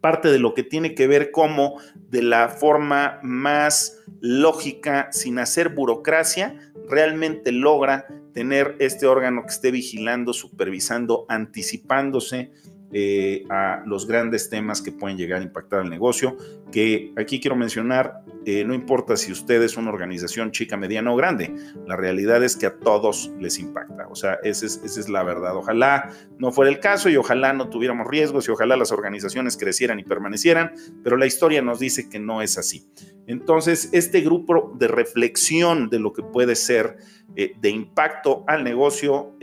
parte 0.00 0.30
de 0.30 0.38
lo 0.38 0.52
que 0.52 0.62
tiene 0.62 0.94
que 0.94 1.06
ver 1.06 1.30
como 1.30 1.80
de 2.10 2.22
la 2.22 2.48
forma 2.48 3.18
más 3.22 4.02
lógica, 4.20 5.08
sin 5.12 5.38
hacer 5.38 5.70
burocracia, 5.70 6.72
realmente 6.88 7.52
logra 7.52 8.06
tener 8.32 8.76
este 8.78 9.06
órgano 9.06 9.42
que 9.42 9.52
esté 9.52 9.70
vigilando, 9.70 10.32
supervisando, 10.32 11.26
anticipándose 11.28 12.52
eh, 12.94 13.44
a 13.48 13.82
los 13.86 14.06
grandes 14.06 14.50
temas 14.50 14.82
que 14.82 14.92
pueden 14.92 15.16
llegar 15.16 15.40
a 15.40 15.44
impactar 15.44 15.80
al 15.80 15.90
negocio, 15.90 16.36
que 16.70 17.12
aquí 17.16 17.40
quiero 17.40 17.56
mencionar, 17.56 18.22
eh, 18.44 18.64
no 18.64 18.74
importa 18.74 19.16
si 19.16 19.32
usted 19.32 19.62
es 19.62 19.76
una 19.76 19.90
organización 19.90 20.50
chica, 20.50 20.76
mediana 20.76 21.12
o 21.12 21.16
grande, 21.16 21.54
la 21.86 21.96
realidad 21.96 22.44
es 22.44 22.56
que 22.56 22.66
a 22.66 22.78
todos 22.78 23.32
les 23.38 23.58
impacta, 23.58 24.08
o 24.08 24.14
sea, 24.14 24.34
esa 24.42 24.66
es, 24.66 24.80
esa 24.84 25.00
es 25.00 25.08
la 25.08 25.22
verdad. 25.22 25.56
Ojalá 25.56 26.10
no 26.38 26.52
fuera 26.52 26.70
el 26.70 26.80
caso 26.80 27.08
y 27.08 27.16
ojalá 27.16 27.52
no 27.52 27.68
tuviéramos 27.68 28.06
riesgos 28.06 28.46
y 28.48 28.50
ojalá 28.50 28.76
las 28.76 28.92
organizaciones 28.92 29.56
crecieran 29.56 29.98
y 29.98 30.04
permanecieran, 30.04 30.72
pero 31.02 31.16
la 31.16 31.26
historia 31.26 31.62
nos 31.62 31.78
dice 31.78 32.08
que 32.10 32.18
no 32.18 32.42
es 32.42 32.58
así. 32.58 32.86
Entonces, 33.26 33.88
este 33.92 34.20
grupo 34.20 34.74
de 34.78 34.88
reflexión 34.88 35.88
de 35.88 35.98
lo 35.98 36.12
que 36.12 36.22
puede 36.22 36.56
ser 36.56 36.96
eh, 37.36 37.54
de 37.60 37.70
impacto 37.70 38.44
al 38.46 38.64
negocio, 38.64 39.36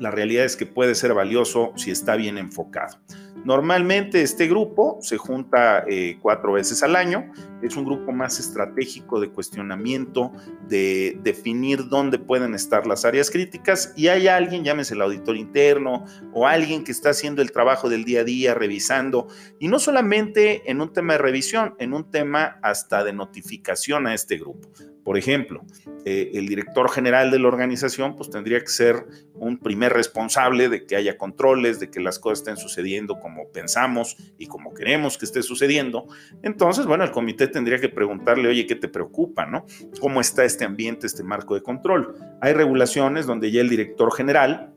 la 0.00 0.10
realidad 0.10 0.44
es 0.44 0.56
que 0.56 0.66
puede 0.66 0.94
ser 0.94 1.14
valioso 1.14 1.72
si 1.76 1.90
está 1.90 2.16
bien 2.16 2.38
enfocado. 2.38 2.98
Normalmente 3.44 4.20
este 4.20 4.48
grupo 4.48 4.98
se 5.00 5.16
junta 5.16 5.84
eh, 5.88 6.18
cuatro 6.20 6.52
veces 6.52 6.82
al 6.82 6.94
año, 6.94 7.32
es 7.62 7.76
un 7.76 7.84
grupo 7.84 8.12
más 8.12 8.38
estratégico 8.38 9.18
de 9.18 9.30
cuestionamiento, 9.30 10.32
de 10.68 11.18
definir 11.22 11.88
dónde 11.88 12.18
pueden 12.18 12.54
estar 12.54 12.86
las 12.86 13.04
áreas 13.04 13.30
críticas 13.30 13.94
y 13.96 14.08
hay 14.08 14.28
alguien, 14.28 14.64
llámese 14.64 14.94
el 14.94 15.02
auditor 15.02 15.36
interno 15.36 16.04
o 16.32 16.46
alguien 16.46 16.84
que 16.84 16.92
está 16.92 17.10
haciendo 17.10 17.40
el 17.40 17.52
trabajo 17.52 17.88
del 17.88 18.04
día 18.04 18.20
a 18.20 18.24
día, 18.24 18.54
revisando, 18.54 19.28
y 19.58 19.68
no 19.68 19.78
solamente 19.78 20.70
en 20.70 20.80
un 20.80 20.92
tema 20.92 21.14
de 21.14 21.18
revisión, 21.20 21.74
en 21.78 21.94
un 21.94 22.10
tema 22.10 22.58
hasta 22.62 23.04
de 23.04 23.12
notificación 23.12 24.06
a 24.06 24.14
este 24.14 24.36
grupo. 24.36 24.68
Por 25.04 25.16
ejemplo, 25.18 25.62
eh, 26.04 26.32
el 26.34 26.46
director 26.46 26.90
general 26.90 27.30
de 27.30 27.38
la 27.38 27.48
organización 27.48 28.16
pues 28.16 28.30
tendría 28.30 28.60
que 28.60 28.68
ser 28.68 29.06
un 29.34 29.58
primer 29.58 29.92
responsable 29.92 30.68
de 30.68 30.86
que 30.86 30.96
haya 30.96 31.16
controles, 31.16 31.80
de 31.80 31.90
que 31.90 32.00
las 32.00 32.18
cosas 32.18 32.40
estén 32.40 32.56
sucediendo 32.56 33.18
como 33.18 33.50
pensamos 33.50 34.16
y 34.38 34.46
como 34.46 34.74
queremos 34.74 35.18
que 35.18 35.24
esté 35.24 35.42
sucediendo. 35.42 36.06
Entonces, 36.42 36.86
bueno, 36.86 37.04
el 37.04 37.10
comité 37.10 37.48
tendría 37.48 37.78
que 37.78 37.88
preguntarle, 37.88 38.48
oye, 38.48 38.66
¿qué 38.66 38.76
te 38.76 38.88
preocupa? 38.88 39.46
¿no? 39.46 39.66
¿Cómo 40.00 40.20
está 40.20 40.44
este 40.44 40.64
ambiente, 40.64 41.06
este 41.06 41.22
marco 41.22 41.54
de 41.54 41.62
control? 41.62 42.14
Hay 42.40 42.52
regulaciones 42.52 43.26
donde 43.26 43.50
ya 43.50 43.60
el 43.60 43.68
director 43.68 44.12
general 44.14 44.74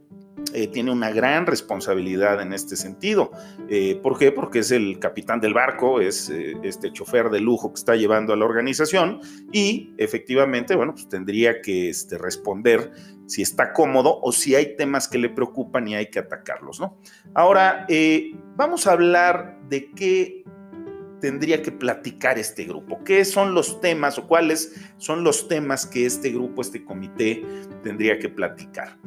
eh, 0.54 0.68
tiene 0.68 0.92
una 0.92 1.12
gran 1.12 1.46
responsabilidad 1.46 2.42
en 2.42 2.54
este 2.54 2.75
sentido. 2.75 3.32
Eh, 3.70 4.00
¿Por 4.02 4.18
qué? 4.18 4.32
Porque 4.32 4.60
es 4.60 4.72
el 4.72 5.00
capitán 5.00 5.40
del 5.40 5.54
barco, 5.54 6.02
es 6.02 6.30
eh, 6.30 6.56
este 6.63 6.92
chofer 6.92 7.30
de 7.30 7.40
lujo 7.40 7.72
que 7.72 7.80
está 7.80 7.96
llevando 7.96 8.34
a 8.34 8.36
la 8.36 8.46
organización 8.46 9.22
y 9.52 9.94
efectivamente, 9.98 10.75
bueno, 10.75 10.94
pues 10.94 11.08
tendría 11.08 11.62
que 11.62 11.90
este, 11.90 12.18
responder 12.18 12.92
si 13.25 13.42
está 13.42 13.74
cómodo 13.74 14.20
o 14.22 14.32
si 14.32 14.56
hay 14.56 14.75
temas 14.75 15.08
que 15.08 15.18
le 15.18 15.30
preocupan 15.30 15.88
y 15.88 15.96
hay 15.96 16.08
que 16.08 16.20
atacarlos, 16.20 16.80
¿no? 16.80 16.98
Ahora, 17.34 17.88
vamos 18.56 18.86
a 18.86 18.92
hablar 18.92 19.60
de 19.70 19.92
qué 19.92 20.44
tendría 21.24 21.62
que 21.62 21.72
platicar 21.72 22.38
este 22.38 22.65
grupo? 22.65 23.01
¿Qué 23.06 23.24
son 23.24 23.53
los 23.53 23.80
temas 23.80 24.18
o 24.18 24.27
cuáles 24.27 24.75
son 24.98 25.24
los 25.24 25.48
temas 25.48 25.86
que 25.86 26.06
este 26.06 26.32
grupo, 26.32 26.62
este 26.62 26.84
comité 26.84 27.46
tendría 27.82 28.20
que 28.20 28.27
platicar? 28.27 28.98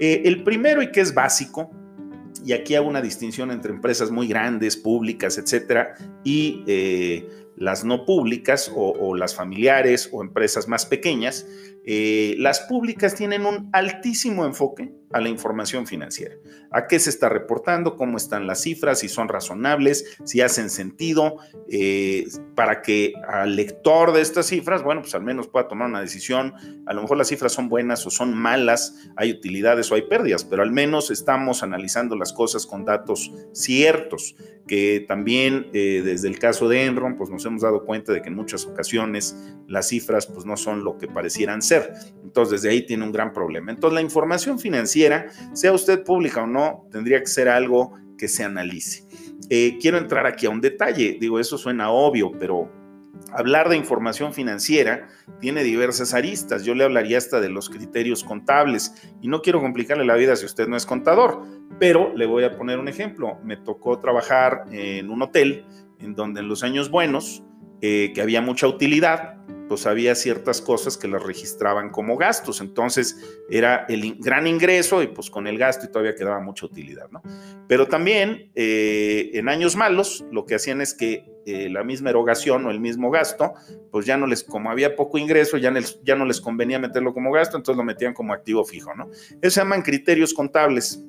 Eh, 0.00 0.22
el 0.24 0.42
primero 0.42 0.80
y 0.80 0.90
que 0.90 1.02
es 1.02 1.12
básico, 1.12 1.70
y 2.42 2.54
aquí 2.54 2.76
hago 2.76 2.88
una 2.88 3.02
distinción 3.02 3.50
entre 3.50 3.72
empresas 3.72 4.10
muy 4.10 4.26
grandes, 4.26 4.74
públicas, 4.74 5.36
etcétera, 5.36 5.94
y 6.24 6.64
eh, 6.66 7.28
las 7.58 7.84
no 7.84 8.06
públicas 8.06 8.72
o, 8.74 9.14
las 9.14 9.34
familiares 9.34 10.08
o 10.12 10.22
empresas 10.22 10.68
más 10.68 10.86
pequeñas, 10.86 11.46
eh, 11.84 12.36
las 12.38 12.60
públicas 12.60 13.14
tienen 13.14 13.44
un 13.44 13.68
altísimo 13.74 14.46
enfoque 14.46 14.94
a 15.16 15.20
la 15.20 15.28
información 15.28 15.86
financiera. 15.86 16.36
¿A 16.70 16.86
qué 16.86 16.98
se 16.98 17.10
está 17.10 17.28
reportando? 17.28 17.96
¿Cómo 17.96 18.16
están 18.16 18.46
las 18.46 18.62
cifras? 18.62 19.00
Si 19.00 19.08
son 19.08 19.28
razonables, 19.28 20.18
si 20.24 20.42
hacen 20.42 20.68
sentido, 20.68 21.38
eh, 21.70 22.26
para 22.54 22.82
que 22.82 23.14
al 23.26 23.56
lector 23.56 24.12
de 24.12 24.20
estas 24.20 24.46
cifras, 24.46 24.82
bueno, 24.82 25.00
pues 25.00 25.14
al 25.14 25.22
menos 25.22 25.48
pueda 25.48 25.68
tomar 25.68 25.88
una 25.88 26.00
decisión. 26.00 26.52
A 26.86 26.92
lo 26.92 27.02
mejor 27.02 27.16
las 27.16 27.28
cifras 27.28 27.52
son 27.52 27.68
buenas 27.68 28.06
o 28.06 28.10
son 28.10 28.34
malas, 28.34 29.08
hay 29.16 29.30
utilidades 29.30 29.90
o 29.90 29.94
hay 29.94 30.02
pérdidas, 30.02 30.44
pero 30.44 30.62
al 30.62 30.70
menos 30.70 31.10
estamos 31.10 31.62
analizando 31.62 32.14
las 32.14 32.32
cosas 32.32 32.66
con 32.66 32.84
datos 32.84 33.32
ciertos, 33.52 34.36
que 34.68 35.04
también 35.08 35.68
eh, 35.72 36.02
desde 36.04 36.28
el 36.28 36.38
caso 36.38 36.68
de 36.68 36.84
Enron, 36.84 37.16
pues 37.16 37.30
nos 37.30 37.44
hemos 37.46 37.62
dado 37.62 37.84
cuenta 37.84 38.12
de 38.12 38.20
que 38.20 38.28
en 38.28 38.34
muchas 38.34 38.66
ocasiones 38.66 39.36
las 39.66 39.88
cifras 39.88 40.26
pues 40.26 40.44
no 40.44 40.56
son 40.56 40.84
lo 40.84 40.98
que 40.98 41.08
parecieran 41.08 41.62
ser. 41.62 41.92
Entonces 42.36 42.60
desde 42.60 42.74
ahí 42.74 42.82
tiene 42.82 43.02
un 43.02 43.12
gran 43.12 43.32
problema. 43.32 43.72
Entonces 43.72 43.94
la 43.94 44.02
información 44.02 44.58
financiera 44.58 45.28
sea 45.54 45.72
usted 45.72 46.04
pública 46.04 46.42
o 46.42 46.46
no, 46.46 46.86
tendría 46.92 47.18
que 47.20 47.28
ser 47.28 47.48
algo 47.48 47.94
que 48.18 48.28
se 48.28 48.44
analice. 48.44 49.04
Eh, 49.48 49.78
quiero 49.80 49.96
entrar 49.96 50.26
aquí 50.26 50.44
a 50.44 50.50
un 50.50 50.60
detalle, 50.60 51.16
digo, 51.18 51.40
eso 51.40 51.56
suena 51.56 51.88
obvio, 51.88 52.32
pero 52.38 52.70
hablar 53.32 53.70
de 53.70 53.78
información 53.78 54.34
financiera 54.34 55.08
tiene 55.40 55.64
diversas 55.64 56.12
aristas. 56.12 56.62
Yo 56.62 56.74
le 56.74 56.84
hablaría 56.84 57.16
hasta 57.16 57.40
de 57.40 57.48
los 57.48 57.70
criterios 57.70 58.22
contables 58.22 58.92
y 59.22 59.28
no 59.28 59.40
quiero 59.40 59.62
complicarle 59.62 60.04
la 60.04 60.16
vida 60.16 60.36
si 60.36 60.44
usted 60.44 60.68
no 60.68 60.76
es 60.76 60.84
contador, 60.84 61.42
pero 61.78 62.14
le 62.14 62.26
voy 62.26 62.44
a 62.44 62.54
poner 62.54 62.78
un 62.78 62.88
ejemplo. 62.88 63.38
Me 63.44 63.56
tocó 63.56 63.98
trabajar 63.98 64.66
en 64.72 65.08
un 65.08 65.22
hotel 65.22 65.64
en 66.00 66.14
donde 66.14 66.40
en 66.40 66.48
los 66.48 66.62
años 66.62 66.90
buenos, 66.90 67.42
eh, 67.80 68.12
que 68.14 68.20
había 68.20 68.42
mucha 68.42 68.66
utilidad, 68.66 69.36
pues 69.68 69.86
había 69.86 70.14
ciertas 70.14 70.60
cosas 70.60 70.96
que 70.96 71.08
las 71.08 71.22
registraban 71.22 71.90
como 71.90 72.16
gastos. 72.16 72.60
Entonces 72.60 73.16
era 73.50 73.84
el 73.88 74.16
gran 74.20 74.46
ingreso 74.46 75.02
y 75.02 75.08
pues 75.08 75.30
con 75.30 75.46
el 75.46 75.58
gasto 75.58 75.88
todavía 75.88 76.14
quedaba 76.14 76.40
mucha 76.40 76.66
utilidad, 76.66 77.10
¿no? 77.10 77.22
Pero 77.68 77.86
también 77.88 78.50
eh, 78.54 79.30
en 79.34 79.48
años 79.48 79.76
malos 79.76 80.24
lo 80.30 80.46
que 80.46 80.54
hacían 80.54 80.80
es 80.80 80.94
que 80.94 81.24
eh, 81.46 81.68
la 81.70 81.84
misma 81.84 82.10
erogación 82.10 82.66
o 82.66 82.70
el 82.72 82.80
mismo 82.80 83.10
gasto, 83.10 83.54
pues 83.92 84.04
ya 84.04 84.16
no 84.16 84.26
les, 84.26 84.42
como 84.42 84.68
había 84.68 84.96
poco 84.96 85.16
ingreso, 85.16 85.56
ya, 85.56 85.72
ya 86.02 86.16
no 86.16 86.24
les 86.24 86.40
convenía 86.40 86.80
meterlo 86.80 87.14
como 87.14 87.30
gasto, 87.30 87.56
entonces 87.56 87.76
lo 87.76 87.84
metían 87.84 88.14
como 88.14 88.32
activo 88.32 88.64
fijo, 88.64 88.92
¿no? 88.94 89.08
Eso 89.40 89.50
se 89.50 89.60
llaman 89.60 89.82
criterios 89.82 90.34
contables. 90.34 91.00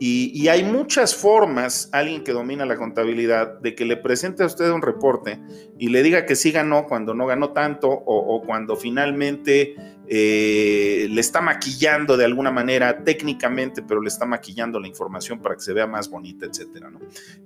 Y, 0.00 0.48
hay 0.48 0.64
muchas 0.64 1.14
formas, 1.14 1.88
alguien 1.92 2.24
que 2.24 2.32
domina 2.32 2.66
la 2.66 2.76
contabilidad, 2.76 3.60
de 3.60 3.74
que 3.74 3.84
le 3.84 3.96
presente 3.96 4.42
a 4.42 4.46
usted 4.46 4.70
un 4.70 4.82
reporte 4.82 5.40
y 5.78 5.88
le 5.88 6.02
diga 6.02 6.26
que 6.26 6.36
sí 6.36 6.52
ganó 6.52 6.86
cuando 6.86 7.14
no 7.14 7.26
ganó 7.26 7.52
tanto 7.52 7.88
o, 7.90 8.42
cuando 8.44 8.76
finalmente 8.76 9.76
eh, 10.06 11.06
le 11.10 11.20
está 11.20 11.40
maquillando 11.40 12.16
de 12.16 12.24
alguna 12.24 12.50
manera 12.50 13.02
técnicamente, 13.02 13.82
pero 13.82 14.00
le 14.00 14.08
está 14.08 14.26
maquillando 14.26 14.78
la 14.78 14.86
información 14.86 15.40
para 15.40 15.54
que 15.54 15.62
se 15.62 15.72
vea 15.72 15.86
más 15.86 16.10
bonita, 16.10 16.46
etcétera, 16.46 16.90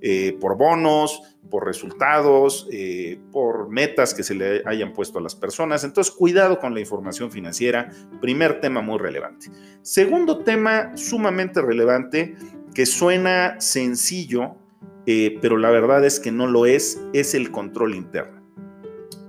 eh, 0.01 0.37
por 0.39 0.57
bonos, 0.57 1.21
por 1.49 1.65
resultados, 1.65 2.67
eh, 2.71 3.19
por 3.31 3.69
metas 3.69 4.13
que 4.13 4.23
se 4.23 4.35
le 4.35 4.61
hayan 4.65 4.93
puesto 4.93 5.19
a 5.19 5.21
las 5.21 5.35
personas. 5.35 5.83
Entonces, 5.83 6.13
cuidado 6.13 6.59
con 6.59 6.73
la 6.73 6.81
información 6.81 7.31
financiera. 7.31 7.89
Primer 8.19 8.59
tema 8.59 8.81
muy 8.81 8.99
relevante. 8.99 9.47
Segundo 9.81 10.39
tema 10.39 10.95
sumamente 10.97 11.61
relevante 11.61 12.35
que 12.73 12.85
suena 12.85 13.59
sencillo, 13.59 14.55
pero 15.41 15.57
la 15.57 15.71
verdad 15.71 16.05
es 16.05 16.19
que 16.19 16.31
no 16.31 16.45
lo 16.45 16.67
es, 16.67 17.01
es 17.13 17.33
el 17.33 17.49
control 17.49 17.95
interno 17.95 18.38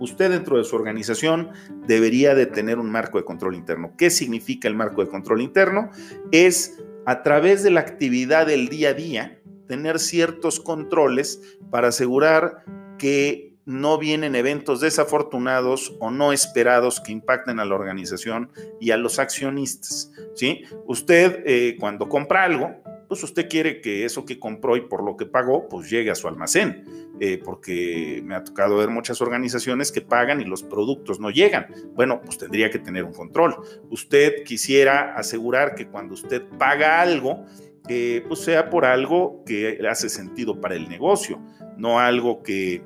usted 0.00 0.30
dentro 0.30 0.56
de 0.56 0.64
su 0.64 0.74
organización 0.74 1.50
debería 1.86 2.34
de 2.34 2.46
tener 2.46 2.78
un 2.78 2.90
marco 2.90 3.18
de 3.18 3.24
control 3.24 3.54
interno. 3.54 3.92
¿Qué 3.96 4.10
significa 4.10 4.66
el 4.66 4.74
marco 4.74 5.04
de 5.04 5.10
control 5.10 5.40
interno? 5.40 5.90
Es 6.32 6.82
a 7.06 7.22
través 7.22 7.62
de 7.62 7.70
la 7.70 7.80
actividad 7.80 8.46
del 8.46 8.68
día 8.68 8.90
a 8.90 8.94
día, 8.94 9.40
tener 9.68 9.98
ciertos 10.00 10.58
controles 10.58 11.40
para 11.70 11.88
asegurar 11.88 12.64
que 12.98 13.50
no 13.64 13.98
vienen 13.98 14.34
eventos 14.34 14.80
desafortunados 14.80 15.96
o 16.00 16.10
no 16.10 16.32
esperados 16.32 17.00
que 17.00 17.12
impacten 17.12 17.60
a 17.60 17.64
la 17.64 17.74
organización 17.74 18.50
y 18.80 18.90
a 18.90 18.96
los 18.96 19.18
accionistas. 19.18 20.12
¿sí? 20.34 20.64
Usted 20.86 21.44
eh, 21.46 21.76
cuando 21.78 22.08
compra 22.08 22.44
algo, 22.44 22.82
pues 23.08 23.22
usted 23.22 23.48
quiere 23.48 23.80
que 23.80 24.04
eso 24.04 24.24
que 24.24 24.38
compró 24.38 24.76
y 24.76 24.82
por 24.82 25.04
lo 25.04 25.16
que 25.16 25.26
pagó, 25.26 25.68
pues 25.68 25.90
llegue 25.90 26.10
a 26.10 26.14
su 26.14 26.28
almacén, 26.28 26.84
eh, 27.20 27.38
porque 27.44 28.22
me 28.24 28.34
ha 28.34 28.42
tocado 28.42 28.78
ver 28.78 28.88
muchas 28.88 29.20
organizaciones 29.20 29.92
que 29.92 30.00
pagan 30.00 30.40
y 30.40 30.44
los 30.44 30.62
productos 30.62 31.20
no 31.20 31.30
llegan. 31.30 31.66
Bueno, 31.94 32.20
pues 32.24 32.38
tendría 32.38 32.70
que 32.70 32.78
tener 32.78 33.04
un 33.04 33.12
control. 33.12 33.56
Usted 33.90 34.42
quisiera 34.44 35.14
asegurar 35.14 35.74
que 35.74 35.86
cuando 35.86 36.14
usted 36.14 36.42
paga 36.58 37.00
algo, 37.00 37.44
pues 37.82 38.40
sea 38.40 38.70
por 38.70 38.84
algo 38.84 39.42
que 39.44 39.78
hace 39.88 40.08
sentido 40.08 40.60
para 40.60 40.76
el 40.76 40.88
negocio, 40.88 41.40
no 41.76 41.98
algo 41.98 42.42
que 42.42 42.82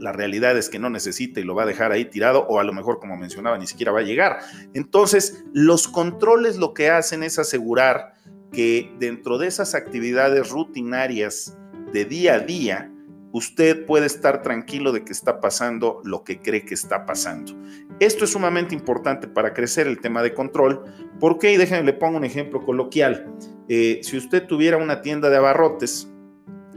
la 0.00 0.12
realidad 0.12 0.56
es 0.56 0.68
que 0.68 0.78
no 0.78 0.90
necesita 0.90 1.40
y 1.40 1.44
lo 1.44 1.54
va 1.54 1.64
a 1.64 1.66
dejar 1.66 1.92
ahí 1.92 2.04
tirado 2.04 2.46
o 2.48 2.58
a 2.58 2.64
lo 2.64 2.72
mejor, 2.72 2.98
como 3.00 3.16
mencionaba, 3.16 3.58
ni 3.58 3.66
siquiera 3.66 3.92
va 3.92 4.00
a 4.00 4.04
llegar. 4.04 4.38
Entonces, 4.74 5.44
los 5.52 5.88
controles 5.88 6.56
lo 6.56 6.74
que 6.74 6.90
hacen 6.90 7.22
es 7.22 7.38
asegurar 7.38 8.14
que 8.52 8.90
dentro 8.98 9.38
de 9.38 9.48
esas 9.48 9.74
actividades 9.74 10.50
rutinarias 10.50 11.56
de 11.92 12.04
día 12.04 12.34
a 12.34 12.40
día, 12.40 12.92
usted 13.32 13.84
puede 13.86 14.06
estar 14.06 14.42
tranquilo 14.42 14.92
de 14.92 15.04
que 15.04 15.12
está 15.12 15.40
pasando 15.40 16.00
lo 16.04 16.24
que 16.24 16.40
cree 16.40 16.64
que 16.64 16.74
está 16.74 17.06
pasando. 17.06 17.52
Esto 18.00 18.24
es 18.24 18.30
sumamente 18.30 18.74
importante 18.74 19.28
para 19.28 19.52
crecer 19.52 19.86
el 19.86 20.00
tema 20.00 20.22
de 20.22 20.34
control. 20.34 20.84
¿Por 21.20 21.38
qué? 21.38 21.58
Déjenme, 21.58 21.84
le 21.84 21.92
pongo 21.92 22.16
un 22.16 22.24
ejemplo 22.24 22.64
coloquial. 22.64 23.32
Eh, 23.68 24.00
si 24.02 24.16
usted 24.16 24.46
tuviera 24.46 24.76
una 24.76 25.02
tienda 25.02 25.30
de 25.30 25.36
abarrotes 25.36 26.08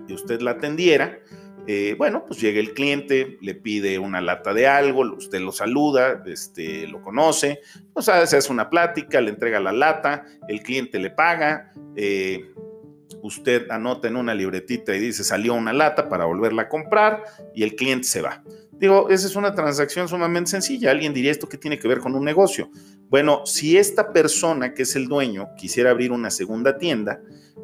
y 0.08 0.13
usted 0.13 0.41
la 0.41 0.51
atendiera, 0.51 1.20
eh, 1.67 1.96
bueno, 1.98 2.25
pues 2.25 2.41
llega 2.41 2.60
el 2.60 2.74
cliente, 2.74 3.38
le 3.39 3.53
pide 3.53 4.00
una 4.00 4.20
lata 4.20 4.53
de 4.53 4.67
algo, 4.67 5.01
usted 5.13 5.39
lo 5.39 5.51
saluda, 5.51 6.24
este, 6.25 6.88
lo 6.88 7.01
conoce, 7.01 7.62
o 7.93 8.01
sea, 8.01 8.25
se 8.25 8.38
hace 8.38 8.51
una 8.51 8.70
plática, 8.70 9.22
le 9.22 9.29
entrega 9.29 9.60
la 9.60 9.72
lata, 9.72 10.25
el 10.48 10.63
cliente 10.63 10.98
le 10.98 11.12
paga, 11.12 11.72
eh, 11.96 12.51
usted 13.22 13.70
anota 13.70 14.08
en 14.08 14.15
una 14.15 14.34
libretita 14.34 14.96
y 14.96 15.00
dice 15.00 15.24
salió 15.24 15.53
una 15.53 15.74
lata 15.74 16.10
para 16.10 16.25
volverla 16.25 16.63
a 16.63 16.70
comprar 16.70 17.24
y 17.53 17.63
el 17.63 17.75
cliente 17.75 18.08
se 18.08 18.22
va. 18.22 18.44
Digo, 18.74 19.10
esa 19.10 19.27
es 19.27 19.36
una 19.36 19.53
transacción 19.53 20.08
sumamente 20.08 20.50
sencilla. 20.50 20.89
Alguien 20.89 21.13
diría 21.13 21.30
esto 21.30 21.48
que 21.48 21.58
tiene 21.58 21.77
que 21.77 21.88
ver 21.88 22.00
con 22.00 22.15
un 22.15 22.25
negocio. 22.25 22.72
Bueno, 23.10 23.46
si 23.46 23.77
esta 23.77 24.12
persona 24.12 24.74
que 24.74 24.84
es 24.84 24.96
el 24.96 25.08
dueño 25.08 25.50
quisiera 25.56 25.91
abrir 25.91 26.12
una 26.12 26.32
segunda 26.32 26.77
tienda, 26.80 27.22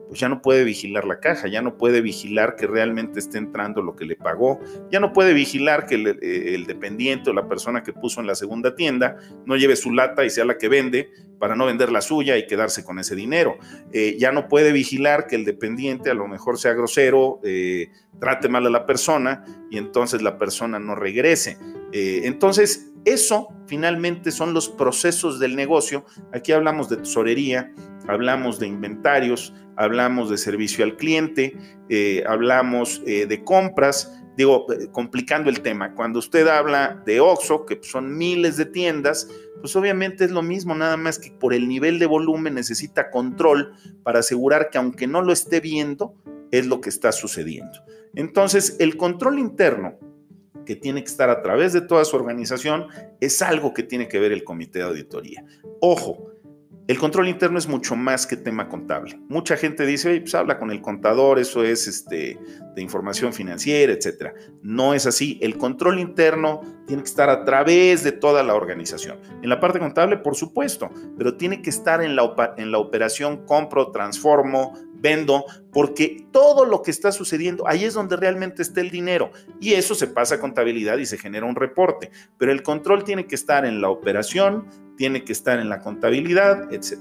pues 0.07 0.19
ya 0.19 0.29
no 0.29 0.41
puede 0.41 0.63
vigilar 0.63 1.05
la 1.05 1.19
caja, 1.19 1.47
ya 1.47 1.61
no 1.61 1.77
puede 1.77 2.01
vigilar 2.01 2.55
que 2.55 2.67
realmente 2.67 3.19
esté 3.19 3.37
entrando 3.37 3.81
lo 3.81 3.95
que 3.95 4.05
le 4.05 4.15
pagó, 4.15 4.59
ya 4.91 4.99
no 4.99 5.13
puede 5.13 5.33
vigilar 5.33 5.85
que 5.85 5.95
el, 5.95 6.19
eh, 6.21 6.63
dependiente 6.65 7.29
o 7.29 7.33
la 7.33 7.47
persona 7.47 7.83
que 7.83 7.93
puso 7.93 8.21
en 8.21 8.27
la 8.27 8.35
segunda 8.35 8.75
tienda 8.75 9.17
no 9.45 9.55
lleve 9.55 9.75
su 9.75 9.91
lata 9.91 10.25
y 10.25 10.29
sea 10.29 10.45
la 10.45 10.57
que 10.57 10.69
vende 10.69 11.09
para 11.39 11.55
no 11.55 11.65
vender 11.65 11.91
la 11.91 12.01
suya 12.01 12.37
y 12.37 12.47
quedarse 12.47 12.83
con 12.83 12.99
ese 12.99 13.15
dinero. 13.15 13.57
Eh, 13.91 14.15
ya 14.17 14.31
no 14.31 14.47
puede 14.47 14.71
vigilar 14.71 15.27
que 15.27 15.35
el 15.35 15.45
dependiente 15.45 16.09
a 16.09 16.13
lo 16.13 16.27
mejor 16.27 16.57
sea 16.57 16.73
grosero, 16.73 17.39
eh, 17.43 17.89
trate 18.19 18.49
mal 18.49 18.65
a 18.65 18.69
la 18.69 18.85
persona 18.85 19.45
y 19.69 19.77
entonces 19.77 20.21
la 20.21 20.37
persona 20.37 20.79
no 20.79 20.95
regrese. 20.95 21.57
Entonces, 22.23 22.91
eso 23.05 23.47
finalmente 23.67 24.31
son 24.31 24.53
los 24.53 24.67
procesos 24.67 25.39
del 25.39 25.55
negocio. 25.55 26.05
Aquí 26.33 26.51
hablamos 26.51 26.89
de 26.89 26.97
tesorería, 26.97 27.73
hablamos 28.07 28.59
de 28.59 28.67
inventarios, 28.67 29.53
hablamos 29.77 30.29
de 30.29 30.37
servicio 30.37 30.83
al 30.83 30.97
cliente, 30.97 31.57
eh, 31.87 32.23
hablamos 32.27 33.01
eh, 33.05 33.25
de 33.25 33.43
compras, 33.43 34.21
digo, 34.35 34.65
eh, 34.73 34.89
complicando 34.91 35.49
el 35.49 35.61
tema. 35.61 35.93
Cuando 35.95 36.19
usted 36.19 36.47
habla 36.47 37.01
de 37.05 37.21
OXO, 37.21 37.65
que 37.65 37.79
son 37.81 38.17
miles 38.17 38.57
de 38.57 38.65
tiendas, 38.65 39.29
pues 39.61 39.75
obviamente 39.75 40.25
es 40.25 40.31
lo 40.31 40.41
mismo, 40.41 40.75
nada 40.75 40.97
más 40.97 41.17
que 41.17 41.31
por 41.31 41.53
el 41.53 41.67
nivel 41.67 41.99
de 41.99 42.07
volumen 42.07 42.55
necesita 42.55 43.09
control 43.09 43.73
para 44.03 44.19
asegurar 44.19 44.69
que 44.69 44.79
aunque 44.79 45.07
no 45.07 45.21
lo 45.21 45.31
esté 45.31 45.59
viendo, 45.61 46.13
es 46.51 46.65
lo 46.67 46.81
que 46.81 46.89
está 46.89 47.11
sucediendo. 47.11 47.79
Entonces, 48.15 48.75
el 48.79 48.97
control 48.97 49.39
interno 49.39 49.97
que 50.67 50.75
tiene 50.75 51.01
que 51.01 51.09
estar 51.09 51.29
a 51.29 51.41
través 51.41 51.71
de 51.71 51.79
toda 51.79 52.03
su 52.03 52.17
organización 52.17 52.87
es 53.21 53.41
algo 53.41 53.73
que 53.73 53.83
tiene 53.83 54.09
que 54.09 54.19
ver 54.19 54.33
el 54.33 54.43
comité 54.43 54.79
de 54.79 54.85
auditoría. 54.85 55.45
Ojo, 55.79 56.33
el 56.87 56.97
control 56.99 57.27
interno 57.27 57.57
es 57.57 57.67
mucho 57.67 57.97
más 57.97 58.25
que 58.25 58.37
tema 58.37 58.69
contable. 58.69 59.19
Mucha 59.27 59.57
gente 59.57 59.85
dice, 59.85 60.09
oye, 60.09 60.21
pues 60.21 60.35
habla 60.35 60.57
con 60.57 60.71
el 60.71 60.81
contador, 60.81 61.37
eso 61.37 61.63
es 61.63 61.85
este, 61.85 62.39
de 62.75 62.81
información 62.81 63.33
financiera, 63.33 63.91
etc. 63.91 64.33
No 64.61 64.93
es 64.93 65.05
así. 65.05 65.37
El 65.41 65.57
control 65.57 65.99
interno 65.99 66.61
tiene 66.85 67.03
que 67.03 67.09
estar 67.09 67.29
a 67.29 67.43
través 67.43 68.05
de 68.05 68.13
toda 68.13 68.41
la 68.41 68.55
organización. 68.55 69.19
En 69.41 69.49
la 69.49 69.59
parte 69.59 69.79
contable, 69.79 70.17
por 70.17 70.35
supuesto, 70.35 70.89
pero 71.17 71.35
tiene 71.35 71.61
que 71.61 71.69
estar 71.69 72.01
en 72.01 72.15
la, 72.15 72.53
en 72.57 72.71
la 72.71 72.77
operación 72.77 73.45
compro, 73.45 73.91
transformo, 73.91 74.73
vendo, 74.99 75.45
porque 75.71 76.27
todo 76.31 76.65
lo 76.65 76.81
que 76.81 76.91
está 76.91 77.11
sucediendo, 77.11 77.67
ahí 77.67 77.83
es 77.83 77.93
donde 77.93 78.15
realmente 78.15 78.61
está 78.61 78.81
el 78.81 78.89
dinero. 78.89 79.31
Y 79.59 79.73
eso 79.73 79.95
se 79.95 80.07
pasa 80.07 80.35
a 80.35 80.39
contabilidad 80.39 80.97
y 80.97 81.05
se 81.05 81.17
genera 81.17 81.45
un 81.45 81.55
reporte. 81.55 82.11
Pero 82.37 82.51
el 82.51 82.63
control 82.63 83.03
tiene 83.03 83.25
que 83.25 83.35
estar 83.35 83.65
en 83.65 83.81
la 83.81 83.89
operación, 83.89 84.67
tiene 84.97 85.23
que 85.23 85.33
estar 85.33 85.59
en 85.59 85.69
la 85.69 85.81
contabilidad, 85.81 86.71
etc. 86.73 86.99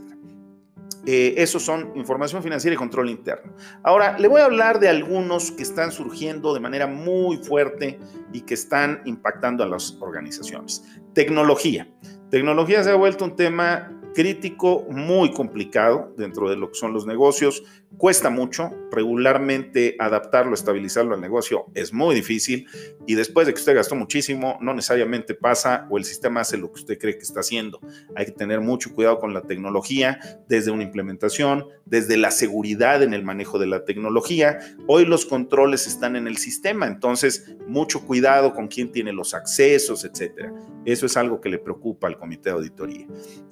Eh, 1.08 1.34
esos 1.40 1.62
son 1.62 1.92
información 1.94 2.42
financiera 2.42 2.74
y 2.74 2.76
control 2.76 3.08
interno. 3.08 3.52
Ahora, 3.84 4.18
le 4.18 4.26
voy 4.26 4.40
a 4.40 4.46
hablar 4.46 4.80
de 4.80 4.88
algunos 4.88 5.52
que 5.52 5.62
están 5.62 5.92
surgiendo 5.92 6.52
de 6.52 6.58
manera 6.58 6.88
muy 6.88 7.36
fuerte 7.36 8.00
y 8.32 8.40
que 8.40 8.54
están 8.54 9.02
impactando 9.04 9.62
a 9.62 9.68
las 9.68 9.96
organizaciones. 10.00 10.84
Tecnología. 11.14 11.88
Tecnología 12.28 12.82
se 12.82 12.90
ha 12.90 12.96
vuelto 12.96 13.24
un 13.24 13.36
tema 13.36 13.92
crítico, 14.16 14.84
muy 14.90 15.30
complicado 15.30 16.12
dentro 16.16 16.50
de 16.50 16.56
lo 16.56 16.70
que 16.70 16.74
son 16.74 16.92
los 16.92 17.06
negocios. 17.06 17.62
Cuesta 17.98 18.28
mucho, 18.28 18.72
regularmente 18.90 19.96
adaptarlo, 19.98 20.54
estabilizarlo 20.54 21.14
al 21.14 21.20
negocio 21.20 21.66
es 21.74 21.94
muy 21.94 22.14
difícil 22.14 22.66
y 23.06 23.14
después 23.14 23.46
de 23.46 23.54
que 23.54 23.58
usted 23.58 23.74
gastó 23.74 23.94
muchísimo, 23.94 24.58
no 24.60 24.74
necesariamente 24.74 25.34
pasa 25.34 25.86
o 25.88 25.96
el 25.96 26.04
sistema 26.04 26.40
hace 26.40 26.58
lo 26.58 26.70
que 26.70 26.80
usted 26.80 26.98
cree 26.98 27.16
que 27.16 27.22
está 27.22 27.40
haciendo. 27.40 27.80
Hay 28.14 28.26
que 28.26 28.32
tener 28.32 28.60
mucho 28.60 28.94
cuidado 28.94 29.18
con 29.18 29.32
la 29.32 29.42
tecnología, 29.42 30.20
desde 30.46 30.70
una 30.70 30.82
implementación, 30.82 31.64
desde 31.86 32.18
la 32.18 32.30
seguridad 32.30 33.02
en 33.02 33.14
el 33.14 33.24
manejo 33.24 33.58
de 33.58 33.66
la 33.66 33.84
tecnología. 33.84 34.58
Hoy 34.86 35.06
los 35.06 35.24
controles 35.24 35.86
están 35.86 36.16
en 36.16 36.26
el 36.26 36.36
sistema, 36.36 36.86
entonces 36.86 37.56
mucho 37.66 38.04
cuidado 38.04 38.52
con 38.52 38.68
quién 38.68 38.92
tiene 38.92 39.12
los 39.12 39.32
accesos, 39.32 40.04
etcétera. 40.04 40.52
Eso 40.84 41.06
es 41.06 41.16
algo 41.16 41.40
que 41.40 41.48
le 41.48 41.58
preocupa 41.58 42.06
al 42.06 42.18
comité 42.18 42.50
de 42.50 42.56
auditoría. 42.56 43.06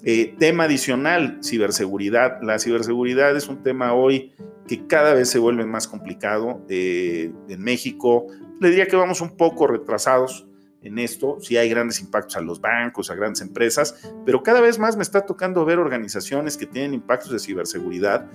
Eh, 0.04 0.34
tema 0.38 0.64
adicional, 0.64 1.40
ciberseguridad. 1.42 2.40
La 2.42 2.58
ciberseguridad 2.58 3.36
es 3.36 3.48
un 3.48 3.62
tema 3.62 3.92
hoy 3.92 4.33
que 4.66 4.86
cada 4.86 5.14
vez 5.14 5.28
se 5.30 5.38
vuelve 5.38 5.66
más 5.66 5.88
complicado. 5.88 6.64
Eh, 6.68 7.32
en 7.48 7.60
México, 7.62 8.26
le 8.60 8.70
diría 8.70 8.86
que 8.86 8.96
vamos 8.96 9.20
un 9.20 9.36
poco 9.36 9.66
retrasados 9.66 10.46
en 10.82 10.98
esto, 10.98 11.38
sí 11.40 11.56
hay 11.56 11.70
grandes 11.70 12.00
impactos 12.00 12.36
a 12.36 12.42
los 12.42 12.60
bancos, 12.60 13.10
a 13.10 13.14
grandes 13.14 13.40
empresas, 13.40 14.12
pero 14.26 14.42
cada 14.42 14.60
vez 14.60 14.78
más 14.78 14.96
me 14.96 15.02
está 15.02 15.22
tocando 15.22 15.64
ver 15.64 15.78
organizaciones 15.78 16.58
que 16.58 16.66
tienen 16.66 16.92
impactos 16.92 17.32
de 17.32 17.38
ciberseguridad 17.38 18.28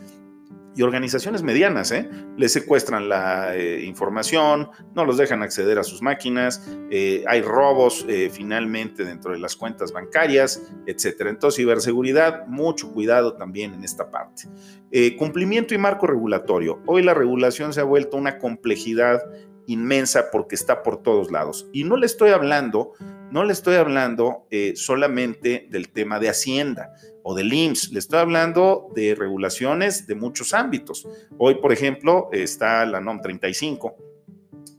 y 0.75 0.81
organizaciones 0.81 1.43
medianas, 1.43 1.91
¿eh? 1.91 2.09
Les 2.37 2.53
secuestran 2.53 3.09
la 3.09 3.55
eh, 3.55 3.83
información, 3.83 4.69
no 4.95 5.03
los 5.03 5.17
dejan 5.17 5.41
acceder 5.41 5.79
a 5.79 5.83
sus 5.83 6.01
máquinas, 6.01 6.65
eh, 6.91 7.23
hay 7.27 7.41
robos 7.41 8.05
eh, 8.07 8.29
finalmente 8.31 9.03
dentro 9.03 9.33
de 9.33 9.39
las 9.39 9.55
cuentas 9.55 9.91
bancarias, 9.91 10.61
etcétera. 10.85 11.29
Entonces, 11.29 11.57
ciberseguridad, 11.57 12.47
mucho 12.47 12.91
cuidado 12.91 13.33
también 13.33 13.73
en 13.73 13.83
esta 13.83 14.09
parte. 14.09 14.43
cumplimiento 15.17 15.73
y 15.73 15.77
marco 15.77 16.07
regulatorio. 16.07 16.79
Hoy 16.85 17.03
la 17.03 17.13
regulación 17.13 17.73
se 17.73 17.81
ha 17.81 17.83
vuelto 17.83 18.17
una 18.17 18.37
complejidad 18.37 19.21
inmensa 19.67 20.31
porque 20.31 20.55
está 20.55 20.81
por 20.81 21.03
todos 21.03 21.31
lados. 21.31 21.67
Y 21.73 21.83
no 21.83 21.97
le 21.97 22.05
estoy 22.05 22.31
hablando, 22.31 22.93
no 23.31 23.43
le 23.43 23.53
estoy 23.53 23.75
hablando 23.75 24.47
solamente 24.75 25.67
del 25.69 25.89
tema 25.89 26.19
de 26.19 26.29
Hacienda 26.29 26.91
o 27.29 27.35
del 27.35 27.53
IMSS. 27.53 27.91
Le 27.91 27.99
estoy 27.99 28.17
hablando 28.17 28.87
de 28.95 29.13
regulaciones 29.13 30.07
de 30.07 30.15
muchos 30.15 30.51
ámbitos. 30.55 31.07
Hoy, 31.37 31.55
por 31.61 31.71
ejemplo, 31.71 32.27
está 32.31 32.83
la 32.87 32.99
NOM 32.99 33.21
35, 33.21 33.95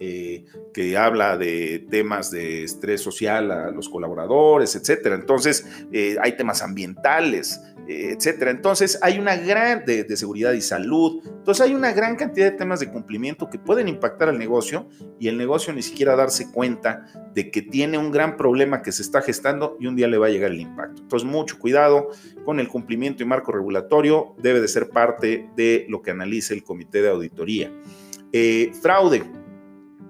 eh, 0.02 0.46
que 0.72 0.96
habla 0.96 1.36
de 1.36 1.86
temas 1.90 2.30
de 2.30 2.64
estrés 2.64 3.02
social 3.02 3.50
a 3.50 3.70
los 3.70 3.86
colaboradores, 3.90 4.74
etcétera. 4.74 5.14
Entonces, 5.14 5.66
eh, 5.92 6.16
hay 6.22 6.38
temas 6.38 6.62
ambientales, 6.62 7.60
etcétera. 7.86 8.50
Entonces, 8.50 8.98
hay 9.02 9.18
una 9.18 9.36
gran 9.36 9.84
de, 9.84 10.16
seguridad 10.16 10.52
y 10.52 10.62
salud. 10.62 11.22
Entonces, 11.26 11.66
hay 11.66 11.74
una 11.74 11.92
gran 11.92 12.16
cantidad 12.16 12.50
de 12.50 12.56
temas 12.56 12.80
de 12.80 12.90
cumplimiento 12.90 13.50
que 13.50 13.58
pueden 13.58 13.88
impactar 13.88 14.30
al 14.30 14.38
negocio 14.38 14.88
y 15.18 15.28
el 15.28 15.36
negocio 15.36 15.72
ni 15.74 15.82
siquiera 15.82 16.16
darse 16.16 16.50
cuenta 16.50 17.04
de 17.34 17.50
que 17.50 17.60
tiene 17.60 17.98
un 17.98 18.10
gran 18.10 18.38
problema 18.38 18.80
que 18.80 18.92
se 18.92 19.02
está 19.02 19.20
gestando 19.20 19.76
y 19.80 19.86
un 19.86 19.96
día 19.96 20.08
le 20.08 20.16
va 20.16 20.28
a 20.28 20.30
llegar 20.30 20.50
el 20.50 20.60
impacto. 20.60 21.02
Entonces, 21.02 21.28
mucho 21.28 21.58
cuidado 21.58 22.08
con 22.46 22.58
el 22.58 22.68
cumplimiento 22.68 23.22
y 23.22 23.26
marco 23.26 23.52
regulatorio. 23.52 24.34
Debe 24.38 24.62
de 24.62 24.68
ser 24.68 24.88
parte 24.88 25.50
de 25.56 25.84
lo 25.90 26.00
que 26.00 26.10
analice 26.10 26.54
el 26.54 26.64
comité 26.64 27.02
de 27.02 27.10
auditoría. 27.10 27.70
Eh, 28.32 28.72
fraude 28.80 29.24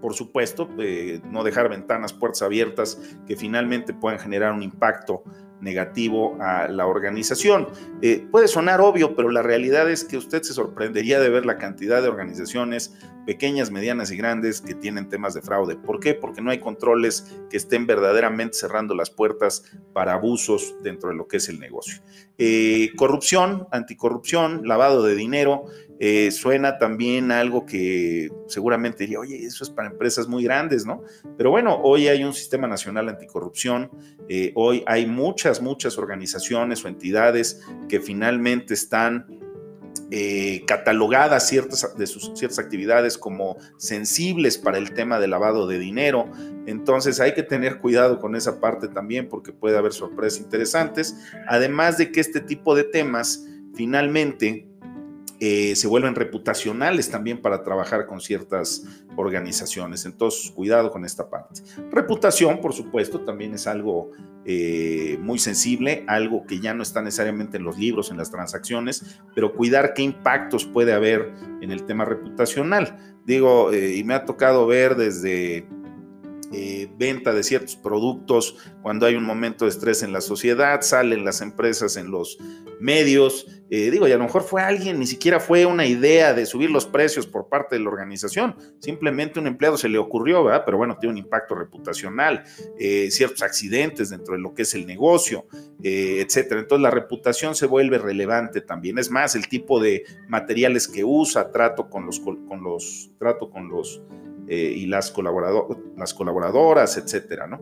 por 0.01 0.15
supuesto, 0.15 0.69
no 1.31 1.45
dejar 1.45 1.69
ventanas, 1.69 2.13
puertas 2.13 2.43
abiertas 2.43 2.99
que 3.27 3.37
finalmente 3.37 3.93
puedan 3.93 4.19
generar 4.19 4.53
un 4.53 4.63
impacto 4.63 5.25
negativo 5.61 6.39
a 6.41 6.69
la 6.69 6.87
organización. 6.87 7.69
Eh, 8.03 8.27
puede 8.31 8.49
sonar 8.49 8.81
obvio, 8.81 9.15
pero 9.15 9.31
la 9.31 9.43
realidad 9.43 9.91
es 9.91 10.05
que 10.05 10.17
usted 10.17 10.43
se 10.43 10.55
sorprendería 10.55 11.21
de 11.21 11.29
ver 11.29 11.47
la 11.47 11.59
cantidad 11.59 12.03
de 12.03 12.09
organizaciones 12.09 12.97
pequeñas, 13.27 13.71
medianas 13.71 14.11
y 14.11 14.17
grandes 14.17 14.61
que 14.61 14.75
tienen 14.75 15.09
temas 15.09 15.35
de 15.35 15.43
fraude. 15.43 15.77
¿Por 15.77 16.01
qué? 16.01 16.15
Porque 16.15 16.41
no 16.41 16.51
hay 16.51 16.59
controles 16.59 17.37
que 17.51 17.57
estén 17.57 17.87
verdaderamente 17.87 18.57
cerrando 18.57 18.95
las 18.95 19.11
puertas 19.11 19.65
para 19.93 20.15
abusos 20.15 20.75
dentro 20.83 21.11
de 21.11 21.17
lo 21.17 21.29
que 21.29 21.37
es 21.37 21.49
el 21.49 21.61
negocio. 21.61 22.03
Eh, 22.39 22.91
corrupción, 22.97 23.69
anticorrupción, 23.71 24.67
lavado 24.67 25.03
de 25.03 25.15
dinero, 25.15 25.67
eh, 26.03 26.31
suena 26.31 26.79
también 26.79 27.31
algo 27.31 27.67
que 27.67 28.31
seguramente 28.47 29.05
diría, 29.05 29.21
oye, 29.21 29.45
eso 29.45 29.65
es 29.65 29.69
para 29.69 29.91
empresas 29.91 30.27
muy 30.29 30.43
grandes, 30.43 30.87
¿no? 30.87 31.03
Pero 31.37 31.51
bueno, 31.51 31.79
hoy 31.83 32.09
hay 32.09 32.25
un 32.25 32.33
sistema 32.33 32.67
nacional 32.67 33.11
anticorrupción, 33.11 33.91
eh, 34.27 34.51
hoy 34.55 34.83
hay 34.87 35.05
muchas, 35.05 35.61
muchas 35.61 35.99
organizaciones 35.99 36.83
o 36.87 36.89
entidades 36.89 37.61
que 37.87 38.01
finalmente 38.01 38.73
están 38.73 39.27
eh, 40.11 40.65
catalogadas 40.67 41.47
ciertas 41.47 41.95
de 41.99 42.07
sus 42.07 42.33
ciertas 42.35 42.59
actividades 42.59 43.19
como 43.19 43.59
sensibles 43.77 44.57
para 44.57 44.79
el 44.79 44.95
tema 44.95 45.21
de 45.21 45.29
lavado 45.29 45.67
de 45.67 45.79
dinero. 45.79 46.31
Entonces 46.65 47.21
hay 47.21 47.35
que 47.35 47.43
tener 47.43 47.79
cuidado 47.79 48.21
con 48.21 48.35
esa 48.37 48.59
parte 48.59 48.89
también 48.89 49.29
porque 49.29 49.53
puede 49.53 49.77
haber 49.77 49.93
sorpresas 49.93 50.41
interesantes. 50.41 51.15
Además 51.47 51.99
de 51.99 52.11
que 52.11 52.21
este 52.21 52.41
tipo 52.41 52.75
de 52.75 52.85
temas 52.85 53.45
finalmente 53.75 54.70
eh, 55.40 55.74
se 55.74 55.88
vuelven 55.88 56.14
reputacionales 56.14 57.11
también 57.11 57.40
para 57.40 57.62
trabajar 57.62 58.07
con 58.07 58.20
ciertas 58.20 58.85
organizaciones. 59.16 60.05
Entonces, 60.05 60.50
cuidado 60.50 60.90
con 60.90 61.07
esta 61.07 61.31
parte. 61.31 61.62
Reputación, 61.90 62.61
por 62.61 62.74
supuesto, 62.74 63.22
también 63.22 63.55
es 63.55 63.66
algo 63.66 64.11
eh, 64.44 65.18
muy 65.22 65.38
sensible, 65.38 66.05
algo 66.09 66.44
que 66.46 66.61
ya 66.61 66.74
no 66.74 66.83
está 66.83 67.00
necesariamente 67.00 67.57
en 67.57 67.64
los 67.64 67.79
libros, 67.79 68.11
en 68.11 68.18
las 68.18 68.31
transacciones, 68.31 69.18
pero 69.35 69.55
cuidar 69.55 69.94
qué 69.94 70.03
impactos 70.03 70.66
puede 70.66 70.92
haber 70.92 71.33
en 71.62 71.70
el 71.70 71.85
tema 71.85 72.05
reputacional. 72.05 73.16
Digo, 73.24 73.72
eh, 73.72 73.96
y 73.96 74.05
me 74.05 74.12
ha 74.12 74.26
tocado 74.26 74.66
ver 74.66 74.94
desde 74.94 75.66
eh, 76.53 76.91
venta 76.99 77.33
de 77.33 77.45
ciertos 77.45 77.77
productos 77.77 78.57
cuando 78.83 79.07
hay 79.07 79.15
un 79.15 79.25
momento 79.25 79.65
de 79.65 79.71
estrés 79.71 80.03
en 80.03 80.13
la 80.13 80.21
sociedad, 80.21 80.81
salen 80.81 81.25
las 81.25 81.41
empresas 81.43 81.97
en 81.97 82.11
los 82.11 82.39
medios. 82.81 83.47
Eh, 83.71 83.91
digo, 83.93 84.09
y 84.09 84.13
a 84.13 84.17
lo 84.17 84.25
mejor 84.25 84.43
fue 84.43 84.61
alguien, 84.61 84.99
ni 84.99 85.07
siquiera 85.07 85.39
fue 85.39 85.65
una 85.65 85.87
idea 85.87 86.35
de 86.35 86.45
subir 86.47 86.71
los 86.71 86.87
precios 86.87 87.25
por 87.25 87.49
parte 87.49 87.77
de 87.77 87.83
la 87.83 87.89
organización, 87.89 88.57
simplemente 88.81 89.39
un 89.39 89.47
empleado 89.47 89.77
se 89.77 89.89
le 89.89 89.99
ocurrió, 89.99 90.43
¿verdad? 90.43 90.65
Pero 90.65 90.77
bueno, 90.77 90.97
tiene 90.99 91.13
un 91.13 91.19
impacto 91.19 91.55
reputacional, 91.55 92.43
eh, 92.81 93.13
ciertos 93.13 93.43
accidentes 93.43 94.11
dentro 94.11 94.35
de 94.35 94.41
lo 94.41 94.53
que 94.53 94.63
es 94.63 94.75
el 94.75 94.87
negocio, 94.87 95.47
etcétera. 95.83 96.61
Entonces 96.61 96.83
la 96.83 96.91
reputación 96.91 97.55
se 97.55 97.67
vuelve 97.67 97.99
relevante 97.99 98.61
también. 98.61 98.99
Es 98.99 99.09
más, 99.09 99.37
el 99.37 99.49
tipo 99.49 99.79
de 99.81 100.05
materiales 100.29 100.89
que 100.89 101.05
usa, 101.05 101.53
trato 101.53 101.89
con 101.89 102.07
los, 102.07 102.19
con 102.19 102.63
los, 102.65 103.13
trato 103.19 103.51
con 103.51 103.69
los 103.69 104.03
eh, 104.53 104.75
y 104.77 104.87
las, 104.87 105.15
las 105.97 106.13
colaboradoras, 106.13 106.97
etcétera, 106.97 107.47
¿no? 107.47 107.61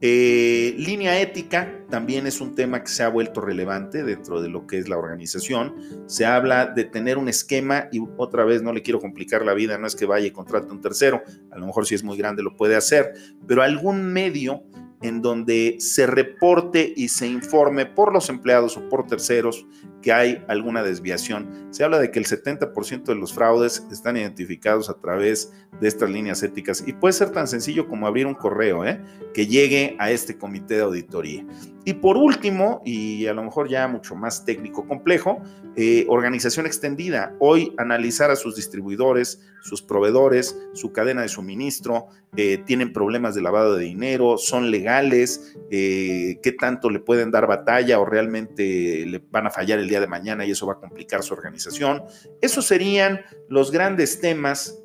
Eh, 0.00 0.74
línea 0.76 1.18
ética 1.20 1.72
también 1.88 2.26
es 2.26 2.40
un 2.40 2.56
tema 2.56 2.82
que 2.82 2.88
se 2.88 3.04
ha 3.04 3.08
vuelto 3.08 3.40
relevante 3.40 4.02
dentro 4.02 4.42
de 4.42 4.48
lo 4.48 4.66
que 4.66 4.78
es 4.78 4.88
la 4.88 4.98
organización. 4.98 5.76
Se 6.06 6.26
habla 6.26 6.66
de 6.66 6.84
tener 6.84 7.18
un 7.18 7.28
esquema 7.28 7.88
y 7.92 8.02
otra 8.16 8.44
vez 8.44 8.62
no 8.62 8.72
le 8.72 8.82
quiero 8.82 9.00
complicar 9.00 9.44
la 9.44 9.54
vida, 9.54 9.78
no 9.78 9.86
es 9.86 9.94
que 9.94 10.04
vaya 10.04 10.26
y 10.26 10.32
contrate 10.32 10.72
un 10.72 10.80
tercero, 10.80 11.22
a 11.52 11.58
lo 11.58 11.66
mejor 11.66 11.86
si 11.86 11.94
es 11.94 12.02
muy 12.02 12.18
grande 12.18 12.42
lo 12.42 12.56
puede 12.56 12.74
hacer, 12.74 13.14
pero 13.46 13.62
algún 13.62 14.12
medio 14.12 14.64
en 15.02 15.22
donde 15.22 15.76
se 15.78 16.06
reporte 16.06 16.92
y 16.96 17.08
se 17.08 17.26
informe 17.26 17.86
por 17.86 18.12
los 18.12 18.28
empleados 18.28 18.76
o 18.76 18.88
por 18.88 19.06
terceros 19.06 19.66
que 20.02 20.12
hay 20.12 20.44
alguna 20.48 20.82
desviación. 20.82 21.68
Se 21.70 21.84
habla 21.84 21.98
de 21.98 22.10
que 22.10 22.18
el 22.18 22.26
70% 22.26 23.04
de 23.04 23.14
los 23.14 23.32
fraudes 23.32 23.84
están 23.90 24.16
identificados 24.16 24.88
a 24.88 24.94
través 24.94 25.52
de 25.80 25.88
estas 25.88 26.10
líneas 26.10 26.42
éticas 26.42 26.84
y 26.86 26.92
puede 26.92 27.12
ser 27.12 27.30
tan 27.30 27.48
sencillo 27.48 27.88
como 27.88 28.06
abrir 28.06 28.26
un 28.26 28.34
correo 28.34 28.84
¿eh? 28.84 29.00
que 29.34 29.46
llegue 29.46 29.96
a 29.98 30.10
este 30.10 30.38
comité 30.38 30.76
de 30.76 30.82
auditoría. 30.82 31.44
Y 31.84 31.94
por 31.94 32.16
último, 32.16 32.82
y 32.84 33.26
a 33.26 33.34
lo 33.34 33.44
mejor 33.44 33.68
ya 33.68 33.86
mucho 33.86 34.16
más 34.16 34.44
técnico 34.44 34.86
complejo, 34.86 35.40
eh, 35.76 36.04
organización 36.08 36.66
extendida. 36.66 37.34
Hoy 37.38 37.72
analizar 37.76 38.30
a 38.30 38.36
sus 38.36 38.56
distribuidores, 38.56 39.40
sus 39.66 39.82
proveedores, 39.82 40.56
su 40.74 40.92
cadena 40.92 41.22
de 41.22 41.28
suministro, 41.28 42.06
eh, 42.36 42.58
tienen 42.64 42.92
problemas 42.92 43.34
de 43.34 43.42
lavado 43.42 43.76
de 43.76 43.84
dinero, 43.84 44.38
son 44.38 44.70
legales, 44.70 45.56
eh, 45.70 46.38
qué 46.42 46.52
tanto 46.52 46.88
le 46.88 47.00
pueden 47.00 47.30
dar 47.30 47.46
batalla 47.46 47.98
o 47.98 48.04
realmente 48.04 49.04
le 49.06 49.20
van 49.30 49.46
a 49.46 49.50
fallar 49.50 49.78
el 49.78 49.88
día 49.88 50.00
de 50.00 50.06
mañana 50.06 50.44
y 50.44 50.52
eso 50.52 50.66
va 50.66 50.74
a 50.74 50.80
complicar 50.80 51.22
su 51.22 51.34
organización. 51.34 52.02
Esos 52.40 52.66
serían 52.66 53.22
los 53.48 53.72
grandes 53.72 54.20
temas 54.20 54.78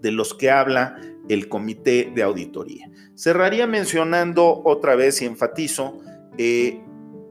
de 0.00 0.10
los 0.10 0.34
que 0.34 0.50
habla 0.50 1.00
el 1.28 1.48
comité 1.48 2.10
de 2.12 2.22
auditoría. 2.22 2.90
Cerraría 3.14 3.66
mencionando 3.66 4.62
otra 4.64 4.96
vez 4.96 5.22
y 5.22 5.26
enfatizo 5.26 5.98
eh, 6.38 6.80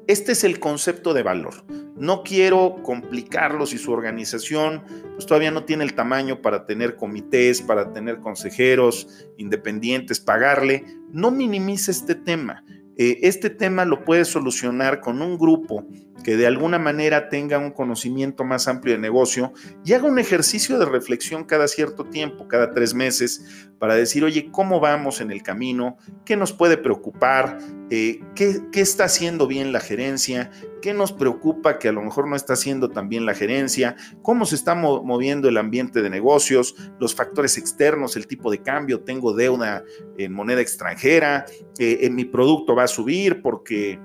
este 0.10 0.32
es 0.32 0.44
el 0.44 0.60
concepto 0.60 1.14
de 1.14 1.22
valor. 1.22 1.64
No 1.96 2.24
quiero 2.24 2.78
complicarlo 2.82 3.68
si 3.68 3.78
su 3.78 3.92
organización 3.92 4.82
pues, 5.14 5.28
todavía 5.28 5.52
no 5.52 5.66
tiene 5.66 5.84
el 5.84 5.94
tamaño 5.94 6.42
para 6.42 6.66
tener 6.66 6.96
comités, 6.96 7.62
para 7.62 7.94
tener 7.94 8.18
consejeros 8.18 9.08
independientes, 9.38 10.20
pagarle. 10.20 10.84
No 11.12 11.30
minimice 11.30 11.92
este 11.92 12.16
tema. 12.16 12.64
Eh, 13.02 13.26
este 13.26 13.50
tema 13.50 13.86
lo 13.86 14.04
puede 14.04 14.26
solucionar 14.26 15.00
con 15.00 15.22
un 15.22 15.38
grupo 15.38 15.88
que 16.22 16.36
de 16.36 16.46
alguna 16.46 16.80
manera 16.80 17.30
tenga 17.30 17.58
un 17.58 17.72
conocimiento 17.72 18.44
más 18.44 18.68
amplio 18.68 18.94
de 18.96 19.00
negocio 19.00 19.54
y 19.86 19.94
haga 19.94 20.06
un 20.06 20.20
ejercicio 20.20 20.78
de 20.78 20.86
reflexión 20.86 21.46
cada 21.46 21.70
cierto 21.70 22.04
tiempo, 22.04 22.50
cada 22.50 22.74
tres 22.74 22.94
meses, 22.94 23.70
para 23.80 23.96
decir, 23.96 24.26
oye, 24.26 24.50
¿cómo 24.52 24.82
vamos 24.82 25.22
en 25.22 25.32
el 25.32 25.42
camino? 25.42 25.98
¿Qué 26.26 26.36
nos 26.36 26.52
puede 26.52 26.76
preocupar? 26.76 27.60
Eh, 27.90 28.20
¿qué, 28.36 28.60
¿qué, 28.72 28.82
está 28.82 29.06
haciendo 29.06 29.48
bien 29.48 29.72
la 29.72 29.80
gerencia? 29.80 30.52
¿Qué 30.82 30.94
nos 30.94 31.14
preocupa 31.14 31.80
que 31.80 31.88
a 31.88 31.92
lo 31.94 32.02
mejor 32.02 32.28
no 32.28 32.36
está 32.36 32.54
haciendo 32.54 32.90
tan 32.90 33.08
bien 33.08 33.26
la 33.26 33.34
gerencia? 33.34 33.96
¿Cómo 34.22 34.46
se 34.46 34.56
está 34.56 34.76
moviendo 34.76 35.48
el 35.48 35.58
ambiente 35.58 36.02
de 36.02 36.10
negocios? 36.10 36.76
Los 37.00 37.16
factores 37.16 37.58
externos, 37.58 38.18
el 38.18 38.28
tipo 38.28 38.52
de 38.52 38.62
cambio, 38.62 39.02
tengo 39.02 39.34
deuda 39.34 39.84
en 40.18 40.34
moneda 40.34 40.62
extranjera, 40.62 41.46
eh, 41.80 42.00
en 42.02 42.16
mi 42.16 42.26
producto 42.26 42.76
va 42.76 42.89
subir 42.90 43.42
porque 43.42 43.98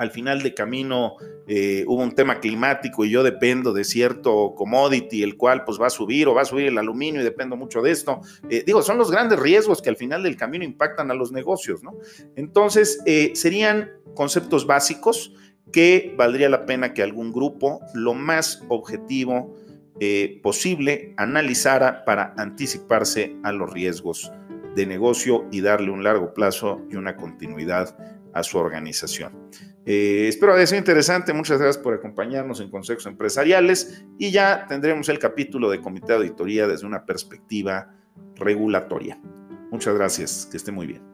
al 0.00 0.10
final 0.10 0.42
de 0.42 0.54
camino 0.54 1.16
eh, 1.46 1.84
hubo 1.86 2.02
un 2.02 2.14
tema 2.14 2.40
climático 2.40 3.04
y 3.04 3.10
yo 3.10 3.22
dependo 3.22 3.74
de 3.74 3.84
cierto 3.84 4.54
commodity, 4.56 5.22
el 5.22 5.36
cual 5.36 5.62
pues 5.64 5.78
va 5.78 5.88
a 5.88 5.90
subir 5.90 6.26
o 6.26 6.34
va 6.34 6.40
a 6.40 6.46
subir 6.46 6.68
el 6.68 6.78
aluminio 6.78 7.20
y 7.20 7.24
dependo 7.24 7.54
mucho 7.54 7.82
de 7.82 7.90
esto. 7.90 8.22
Eh, 8.48 8.62
digo, 8.64 8.80
son 8.80 8.96
los 8.96 9.10
grandes 9.10 9.38
riesgos 9.38 9.82
que 9.82 9.90
al 9.90 9.96
final 9.96 10.22
del 10.22 10.38
camino 10.38 10.64
impactan 10.64 11.10
a 11.10 11.14
los 11.14 11.32
negocios, 11.32 11.82
¿no? 11.82 11.92
Entonces, 12.34 13.02
eh, 13.04 13.32
serían 13.34 13.90
conceptos 14.14 14.66
básicos 14.66 15.34
que 15.70 16.14
valdría 16.16 16.48
la 16.48 16.64
pena 16.64 16.94
que 16.94 17.02
algún 17.02 17.30
grupo, 17.30 17.80
lo 17.94 18.14
más 18.14 18.62
objetivo 18.68 19.54
posible, 20.42 21.12
analizara 21.18 22.06
para 22.06 22.32
anticiparse 22.38 23.36
a 23.42 23.52
los 23.52 23.70
riesgos 23.70 24.32
de 24.74 24.86
negocio 24.86 25.46
y 25.50 25.60
darle 25.60 25.90
un 25.90 26.02
largo 26.02 26.32
plazo 26.32 26.82
y 26.90 26.96
una 26.96 27.16
continuidad 27.16 27.96
a 28.32 28.42
su 28.42 28.58
organización. 28.58 29.50
Eh, 29.84 30.26
espero 30.28 30.54
haya 30.54 30.66
sido 30.66 30.78
interesante. 30.78 31.32
Muchas 31.32 31.58
gracias 31.58 31.82
por 31.82 31.94
acompañarnos 31.94 32.60
en 32.60 32.70
Consejos 32.70 33.06
Empresariales 33.06 34.04
y 34.18 34.30
ya 34.30 34.66
tendremos 34.68 35.08
el 35.08 35.18
capítulo 35.18 35.70
de 35.70 35.80
Comité 35.80 36.08
de 36.08 36.18
Auditoría 36.18 36.66
desde 36.68 36.86
una 36.86 37.04
perspectiva 37.04 37.94
regulatoria. 38.36 39.20
Muchas 39.70 39.94
gracias. 39.94 40.46
Que 40.50 40.56
esté 40.56 40.72
muy 40.72 40.86
bien. 40.86 41.09